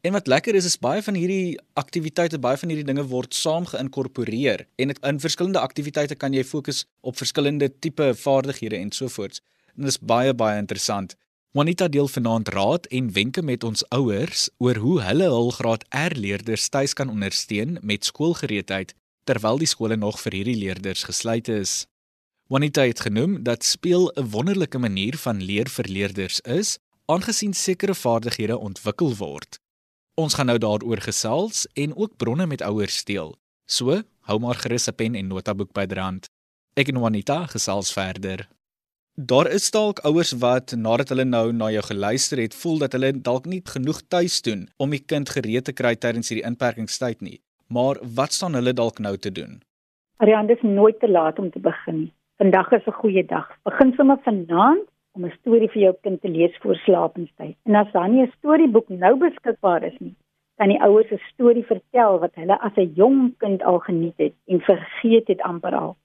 En 0.00 0.12
wat 0.12 0.26
lekker 0.26 0.54
is 0.54 0.64
is 0.64 0.78
baie 0.78 1.02
van 1.02 1.14
hierdie 1.14 1.60
aktiwiteite, 1.72 2.38
baie 2.38 2.56
van 2.56 2.68
hierdie 2.68 2.86
dinge 2.86 3.06
word 3.06 3.34
saam 3.34 3.64
geïnkorporeer 3.64 4.66
en 4.76 4.90
in 4.90 5.20
verskillende 5.20 5.58
aktiwiteite 5.58 6.14
kan 6.14 6.32
jy 6.32 6.44
fokus 6.44 6.86
op 7.00 7.16
verskillende 7.16 7.78
tipe 7.78 8.14
vaardighede 8.14 8.76
en 8.76 8.90
so 8.90 9.08
voort. 9.08 9.42
En 9.76 9.82
dit 9.82 9.88
is 9.88 9.98
baie 9.98 10.34
baie 10.34 10.58
interessant. 10.58 11.16
Juanita 11.56 11.88
deel 11.88 12.08
vanaand 12.08 12.48
raad 12.48 12.86
en 12.86 13.12
wenke 13.12 13.42
met 13.42 13.64
ons 13.64 13.84
ouers 13.88 14.50
oor 14.60 14.76
hoe 14.76 14.98
hulle 15.00 15.28
hul 15.32 15.48
graad 15.56 15.84
R 15.96 16.12
leerders 16.12 16.68
tuis 16.68 16.92
kan 16.92 17.08
ondersteun 17.08 17.78
met 17.80 18.04
skoolgereedheid 18.04 18.92
terwyl 19.24 19.56
die 19.56 19.68
skole 19.70 19.96
nog 19.96 20.18
vir 20.20 20.36
hierdie 20.36 20.58
leerders 20.60 21.06
gesluit 21.08 21.48
is. 21.48 21.86
Juanita 22.52 22.84
het 22.84 23.00
genoem 23.00 23.42
dat 23.48 23.64
speel 23.64 24.12
'n 24.16 24.28
wonderlike 24.28 24.78
manier 24.78 25.16
van 25.16 25.40
leer 25.42 25.68
vir 25.68 25.88
leerders 25.88 26.40
is, 26.40 26.78
aangesien 27.06 27.54
sekere 27.54 27.94
vaardighede 27.94 28.58
ontwikkel 28.58 29.16
word. 29.16 29.58
Ons 30.14 30.34
gaan 30.34 30.46
nou 30.46 30.58
daaroor 30.58 31.00
gesels 31.00 31.66
en 31.72 31.96
ook 31.96 32.16
bronne 32.16 32.46
met 32.46 32.62
ouers 32.62 33.04
deel. 33.04 33.36
So, 33.64 34.02
hou 34.20 34.38
maar 34.38 34.54
gerus 34.54 34.88
'n 34.88 34.94
pen 34.94 35.14
en 35.14 35.26
notaboek 35.26 35.72
byderhand. 35.72 36.28
Ek 36.74 36.88
en 36.88 36.98
Juanita 36.98 37.46
gesels 37.46 37.92
verder. 37.92 38.48
Daar 39.26 39.50
is 39.50 39.70
dalk 39.74 39.98
ouers 40.06 40.30
wat 40.38 40.72
nadat 40.78 41.08
hulle 41.10 41.24
nou 41.26 41.48
na 41.52 41.72
jou 41.74 41.80
geluister 41.82 42.38
het, 42.38 42.52
voel 42.54 42.76
dat 42.78 42.92
hulle 42.94 43.08
dalk 43.28 43.48
nie 43.50 43.58
genoeg 43.66 43.98
tuis 44.14 44.36
doen 44.46 44.60
om 44.78 44.94
die 44.94 45.02
kind 45.12 45.32
gereed 45.34 45.66
te 45.66 45.74
kry 45.80 45.96
tydens 45.98 46.30
hierdie 46.30 46.44
inperkingstyd 46.46 47.24
nie. 47.26 47.40
Maar 47.66 47.98
wat 48.20 48.36
staan 48.36 48.54
hulle 48.54 48.72
dalk 48.72 49.02
nou 49.02 49.16
te 49.16 49.32
doen? 49.34 49.58
Ariane, 50.22 50.46
dit 50.46 50.62
is 50.62 50.70
nooit 50.70 51.00
te 51.00 51.10
laat 51.10 51.42
om 51.42 51.50
te 51.50 51.58
begin 51.58 51.98
nie. 52.04 52.12
Vandag 52.38 52.70
is 52.78 52.86
'n 52.86 53.00
goeie 53.00 53.26
dag. 53.26 53.50
Begin 53.64 53.92
sommer 53.96 54.22
vanaand 54.22 54.86
om 55.14 55.24
'n 55.26 55.34
storie 55.40 55.70
vir 55.74 55.82
jou 55.82 55.94
kind 56.02 56.20
te 56.20 56.28
lees 56.28 56.56
voor 56.62 56.76
slapenstyd. 56.76 57.56
En 57.64 57.74
as 57.74 57.92
dan 57.92 58.14
nie 58.14 58.22
'n 58.22 58.32
storieboek 58.38 58.88
nou 58.88 59.18
beskikbaar 59.18 59.82
is 59.82 59.98
nie, 59.98 60.14
kan 60.58 60.68
die 60.68 60.82
ouers 60.82 61.10
'n 61.10 61.20
storie 61.32 61.66
vertel 61.66 62.18
wat 62.18 62.34
hulle 62.34 62.60
as 62.60 62.76
'n 62.76 62.92
jong 62.94 63.34
kind 63.38 63.62
al 63.62 63.78
geniet 63.78 64.16
het 64.16 64.34
en 64.46 64.60
vergeet 64.60 65.26
het 65.26 65.40
amper 65.40 65.74
al. 65.74 65.96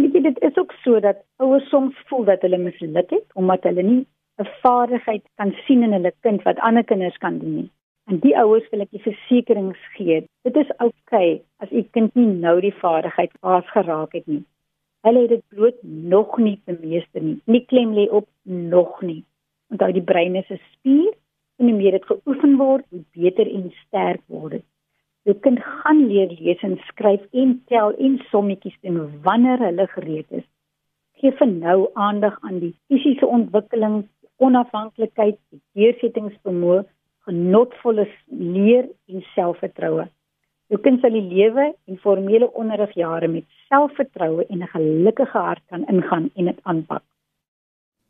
Weet 0.00 0.16
jy 0.16 0.20
dit 0.26 0.40
is 0.42 0.56
ook 0.58 0.72
so 0.82 1.00
dat 1.00 1.22
ouers 1.36 1.68
soms 1.68 1.98
voel 2.08 2.24
dat 2.24 2.42
hulle 2.42 2.58
misluk 2.58 3.10
het 3.10 3.38
omdat 3.40 3.62
hulle 3.68 3.82
nie 3.82 4.06
'n 4.42 4.48
vaardigheid 4.62 5.24
kan 5.34 5.52
sien 5.66 5.82
in 5.82 5.92
hulle 5.92 6.12
kind 6.26 6.42
wat 6.42 6.58
ander 6.58 6.84
kinders 6.84 7.18
kan 7.18 7.38
doen 7.38 7.54
nie. 7.54 7.70
En 8.10 8.18
die 8.18 8.34
ouers 8.38 8.66
wil 8.70 8.80
ek 8.84 8.90
die 8.90 9.02
versekerings 9.04 9.84
gee. 9.96 10.24
Dit 10.42 10.56
is 10.56 10.72
oukei 10.76 10.94
okay 11.04 11.42
as 11.62 11.70
u 11.70 11.82
kind 11.96 12.14
nie 12.14 12.26
nou 12.26 12.60
die 12.60 12.74
vaardigheid 12.80 13.32
pas 13.40 13.70
geraak 13.76 14.12
het 14.12 14.26
nie. 14.26 14.42
Hulle 15.06 15.20
het 15.20 15.28
dit 15.28 15.44
bloot 15.48 15.78
nog 16.16 16.38
nie 16.38 16.60
bemeester 16.64 17.22
nie. 17.22 17.40
Nie 17.46 17.64
klem 17.64 17.94
lê 17.94 18.08
op 18.10 18.28
nog 18.42 19.00
nie. 19.02 19.22
Onthou 19.70 19.92
die 19.92 20.02
brein 20.12 20.36
is 20.36 20.50
'n 20.50 20.60
spier 20.72 21.12
en 21.58 21.68
hoe 21.68 21.76
meer 21.76 21.90
dit 21.90 22.06
geoefen 22.06 22.56
word, 22.56 22.84
hoe 22.90 23.04
beter 23.12 23.46
en 23.46 23.72
sterk 23.86 24.20
word 24.26 24.50
dit. 24.50 24.64
Jou 25.24 25.36
kind 25.40 25.60
gaan 25.64 26.02
leer 26.08 26.32
lees 26.36 26.62
en 26.66 26.74
skryf 26.90 27.22
en 27.32 27.54
tel 27.72 27.94
en 28.06 28.18
sommetjies 28.30 28.74
doen 28.84 28.98
wanneer 29.24 29.62
hulle 29.64 29.86
gereed 29.92 30.34
is. 30.40 30.44
Geef 31.22 31.38
vir 31.40 31.48
nou 31.48 31.76
aandag 32.06 32.36
aan 32.44 32.58
die 32.60 32.74
fisiese 32.92 33.26
ontwikkeling, 33.36 34.02
onafhanklikheid, 34.44 35.38
die 35.48 35.62
deursettingsvermoë, 35.80 36.82
genotvolle 37.24 38.04
leer 38.28 38.90
en 39.08 39.24
selfvertroue. 39.32 40.04
Jou 40.68 40.80
kind 40.84 41.00
sal 41.00 41.16
die 41.16 41.24
lewe 41.24 41.70
en 41.72 42.02
formele 42.04 42.50
onderrigjare 42.60 43.28
met 43.32 43.48
selfvertroue 43.70 44.44
en 44.50 44.60
'n 44.60 44.72
gelukkige 44.76 45.38
hart 45.38 45.64
kan 45.72 45.88
ingaan 45.88 46.30
en 46.36 46.52
dit 46.52 46.60
aanpak. 46.62 47.02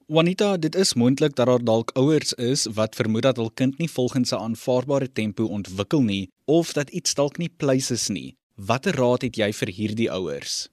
Juanita, 0.06 0.56
dit 0.56 0.74
is 0.74 0.94
moontlik 0.94 1.34
dat 1.34 1.46
daar 1.46 1.64
dalk 1.64 1.90
ouers 1.96 2.32
is 2.32 2.66
wat 2.76 2.94
vermoed 2.94 3.22
dat 3.22 3.36
hul 3.36 3.50
kind 3.60 3.78
nie 3.78 3.88
volgens 3.88 4.32
'n 4.32 4.42
aanvaarbare 4.46 5.12
tempo 5.12 5.44
ontwikkel 5.44 6.02
nie 6.02 6.28
of 6.46 6.72
dat 6.72 6.90
iets 6.90 7.14
dalk 7.14 7.38
nie 7.38 7.48
pleis 7.56 7.90
is 7.90 8.08
nie. 8.08 8.36
Watter 8.56 8.94
raad 8.94 9.22
het 9.22 9.36
jy 9.36 9.52
vir 9.52 9.70
hierdie 9.78 10.10
ouers? 10.10 10.68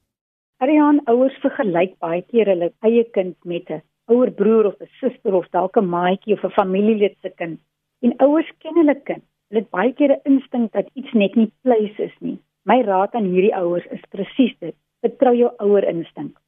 Ariane, 0.58 1.02
ouers 1.06 1.38
vergelyk 1.41 2.00
baie 2.00 2.22
keer 2.22 2.46
hulle 2.46 2.74
eie 2.80 3.04
kind 3.04 3.36
met 3.46 3.70
'n 3.70 3.82
ouer 4.06 4.32
broer 4.32 4.65
of 4.65 4.76
'n 4.82 4.89
suster 5.00 5.34
of 5.34 5.48
dalk 5.52 5.78
'n 5.78 5.89
maatjie 5.89 6.34
of 6.34 6.44
'n 6.44 6.58
familielid 6.60 7.15
se 7.22 7.30
kind. 7.30 7.60
En 8.02 8.13
ouers 8.17 8.52
ken 8.60 8.76
hulle 8.76 9.02
kind 9.04 9.24
Hulle 9.52 9.63
het 9.65 9.72
baie 9.76 9.94
keer 9.94 10.12
'n 10.15 10.22
instink 10.32 10.72
dat 10.72 10.88
iets 10.94 11.12
net 11.12 11.36
nie 11.36 11.52
pleis 11.62 11.98
is 12.00 12.15
nie. 12.20 12.39
My 12.63 12.82
raad 12.82 13.13
aan 13.13 13.26
hierdie 13.34 13.56
ouers 13.56 13.86
is 13.91 14.00
presies 14.10 14.56
dit. 14.60 14.76
Vertrou 15.02 15.36
jou 15.36 15.52
ouer 15.58 15.84
instink. 15.84 16.39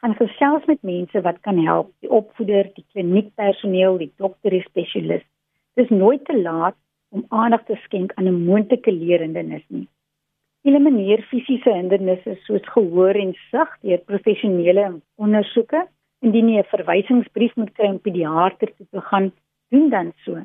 Gaan 0.00 0.14
gesels 0.16 0.64
met 0.64 0.82
mense 0.82 1.20
wat 1.20 1.40
kan 1.40 1.58
help, 1.64 1.90
die 2.00 2.10
opvoeder, 2.10 2.70
die 2.74 2.84
kliniekpersoneel, 2.92 3.98
die 4.00 4.12
dokter, 4.16 4.50
die 4.50 4.64
spesialis. 4.64 5.24
Dis 5.76 5.88
nooit 5.88 6.24
te 6.24 6.36
laat 6.40 6.76
om 7.10 7.24
aandag 7.28 7.64
te 7.64 7.76
skenk 7.84 8.12
aan 8.14 8.28
'n 8.28 8.44
moontlike 8.44 8.92
leerhindernis 8.92 9.64
nie. 9.68 9.88
Elimineer 10.62 11.22
fisiese 11.22 11.72
hindernisse 11.72 12.36
soos 12.46 12.66
gehoor 12.76 13.14
en 13.14 13.34
sig 13.50 13.76
deur 13.82 13.98
professionele 13.98 15.00
ondersoeke. 15.16 15.86
Indien 16.22 16.48
jy 16.48 16.58
'n 16.60 16.72
verwysingsbrief 16.76 17.54
moet 17.56 17.72
kry 17.72 17.88
om 17.88 18.00
pediater 18.00 18.68
toe 18.76 18.86
te 18.90 19.00
gaan, 19.00 19.32
doen 19.70 19.90
dan 19.90 20.12
so 20.24 20.44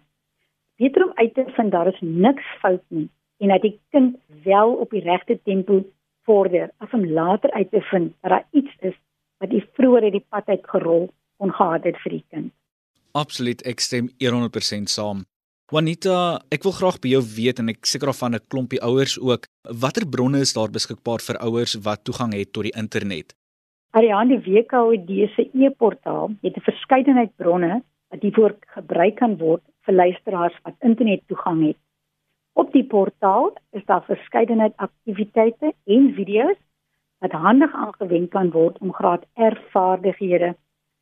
beter 0.75 1.05
om 1.05 1.11
uit 1.15 1.33
te 1.33 1.45
vind 1.55 1.71
daar 1.71 1.87
is 1.87 1.99
niks 2.01 2.45
fout 2.59 2.83
nie 2.87 3.09
en 3.37 3.47
dat 3.47 3.61
die 3.61 3.79
kind 3.89 4.17
wel 4.43 4.73
op 4.73 4.89
die 4.89 5.03
regte 5.03 5.39
tempo 5.43 5.83
vorder 6.27 6.69
as 6.77 6.91
om 6.91 7.05
later 7.05 7.51
uit 7.51 7.71
te 7.71 7.81
vind 7.81 8.13
dat 8.21 8.31
daar 8.31 8.47
iets 8.51 8.75
is 8.79 8.95
wat 9.39 9.49
die 9.49 9.63
vroeër 9.77 10.09
het 10.09 10.17
die 10.17 10.25
pad 10.29 10.47
uit 10.47 10.67
gerol 10.71 11.09
ongehad 11.37 11.83
het 11.83 11.97
vir 12.03 12.11
die 12.17 12.25
kind. 12.29 12.51
Absoluut, 13.15 13.61
ek 13.67 13.79
stem 13.79 14.09
100% 14.19 14.91
saam. 14.91 15.23
Juanita, 15.71 16.41
ek 16.53 16.65
wil 16.67 16.75
graag 16.77 16.99
by 17.01 17.15
jou 17.15 17.21
weet 17.25 17.59
en 17.59 17.71
ek 17.71 17.87
seker 17.89 18.11
of 18.11 18.19
van 18.21 18.35
'n 18.35 18.43
klompie 18.53 18.81
ouers 18.85 19.17
ook, 19.19 19.47
watter 19.81 20.05
bronne 20.05 20.39
is 20.39 20.53
daar 20.53 20.69
beskikbaar 20.69 21.21
vir 21.27 21.39
ouers 21.41 21.73
wat 21.87 22.03
toegang 22.03 22.33
het 22.33 22.53
tot 22.53 22.63
die 22.63 22.77
internet? 22.77 23.33
Ariane, 23.97 24.37
die 24.37 24.43
WKOD 24.45 25.09
se 25.35 25.49
e-portaal 25.53 26.35
het 26.43 26.57
'n 26.57 26.67
verskeidenheid 26.69 27.31
bronne 27.37 27.81
wat 28.11 28.21
hiervoor 28.21 28.55
gebruik 28.75 29.15
kan 29.15 29.37
word 29.37 29.63
vir 29.85 29.93
luisteraars 29.93 30.57
wat 30.63 30.75
internettoegang 30.81 31.67
het. 31.67 31.77
Op 32.53 32.71
die 32.71 32.83
portaal 32.83 33.53
is 33.71 33.85
daar 33.85 34.03
verskeidenheid 34.03 34.73
aktiwiteite 34.75 35.73
en 35.85 36.13
video's 36.13 36.59
wat 37.19 37.31
handig 37.31 37.73
aangewend 37.73 38.29
kan 38.29 38.51
word 38.51 38.77
om 38.83 38.93
graad 38.93 39.25
R 39.35 39.57
vaardighede 39.73 40.55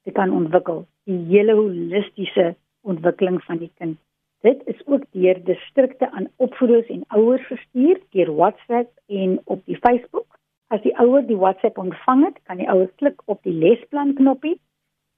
te 0.04 0.12
kan 0.12 0.32
ontwikkel, 0.32 0.86
die 1.10 1.19
hele 1.32 1.56
holistiese 1.58 2.56
ontwikkeling 2.82 3.39
van 3.43 3.58
die 3.58 3.71
kind. 3.78 3.97
Dit 4.43 4.62
is 4.67 4.80
ook 4.86 5.04
deur 5.15 5.39
distrikte 5.43 6.12
aan 6.12 6.28
opvoeders 6.36 6.88
en 6.91 7.06
ouers 7.08 7.45
gestuur 7.47 8.02
deur 8.12 8.36
WhatsApp 8.36 8.91
en 9.08 9.39
op 9.43 9.65
die 9.65 9.78
Facebook. 9.78 10.39
As 10.67 10.82
die 10.84 10.95
ouer 10.99 11.23
die 11.28 11.38
WhatsApp 11.39 11.78
ontvang 11.78 12.26
het, 12.26 12.39
kan 12.43 12.60
die 12.60 12.69
ouer 12.69 12.89
klik 12.99 13.21
op 13.26 13.39
die 13.47 13.56
lesplan 13.56 14.13
knoppie 14.19 14.58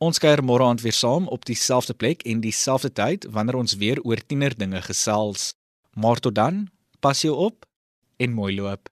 Ons 0.00 0.16
kuier 0.16 0.40
môre 0.40 0.64
aand 0.64 0.80
weer 0.80 0.96
saam 0.96 1.26
op 1.28 1.44
dieselfde 1.44 1.92
plek 1.92 2.24
en 2.24 2.40
dieselfde 2.40 2.88
tyd 2.88 3.26
wanneer 3.34 3.58
ons 3.60 3.76
weer 3.82 4.00
oor 4.00 4.22
tienerdinge 4.24 4.80
gesels. 4.86 5.50
Maar 5.92 6.24
tot 6.24 6.38
dan, 6.40 6.62
pas 7.04 7.20
jou 7.20 7.34
op 7.50 7.68
en 8.16 8.32
mooi 8.32 8.54
loop. 8.56 8.88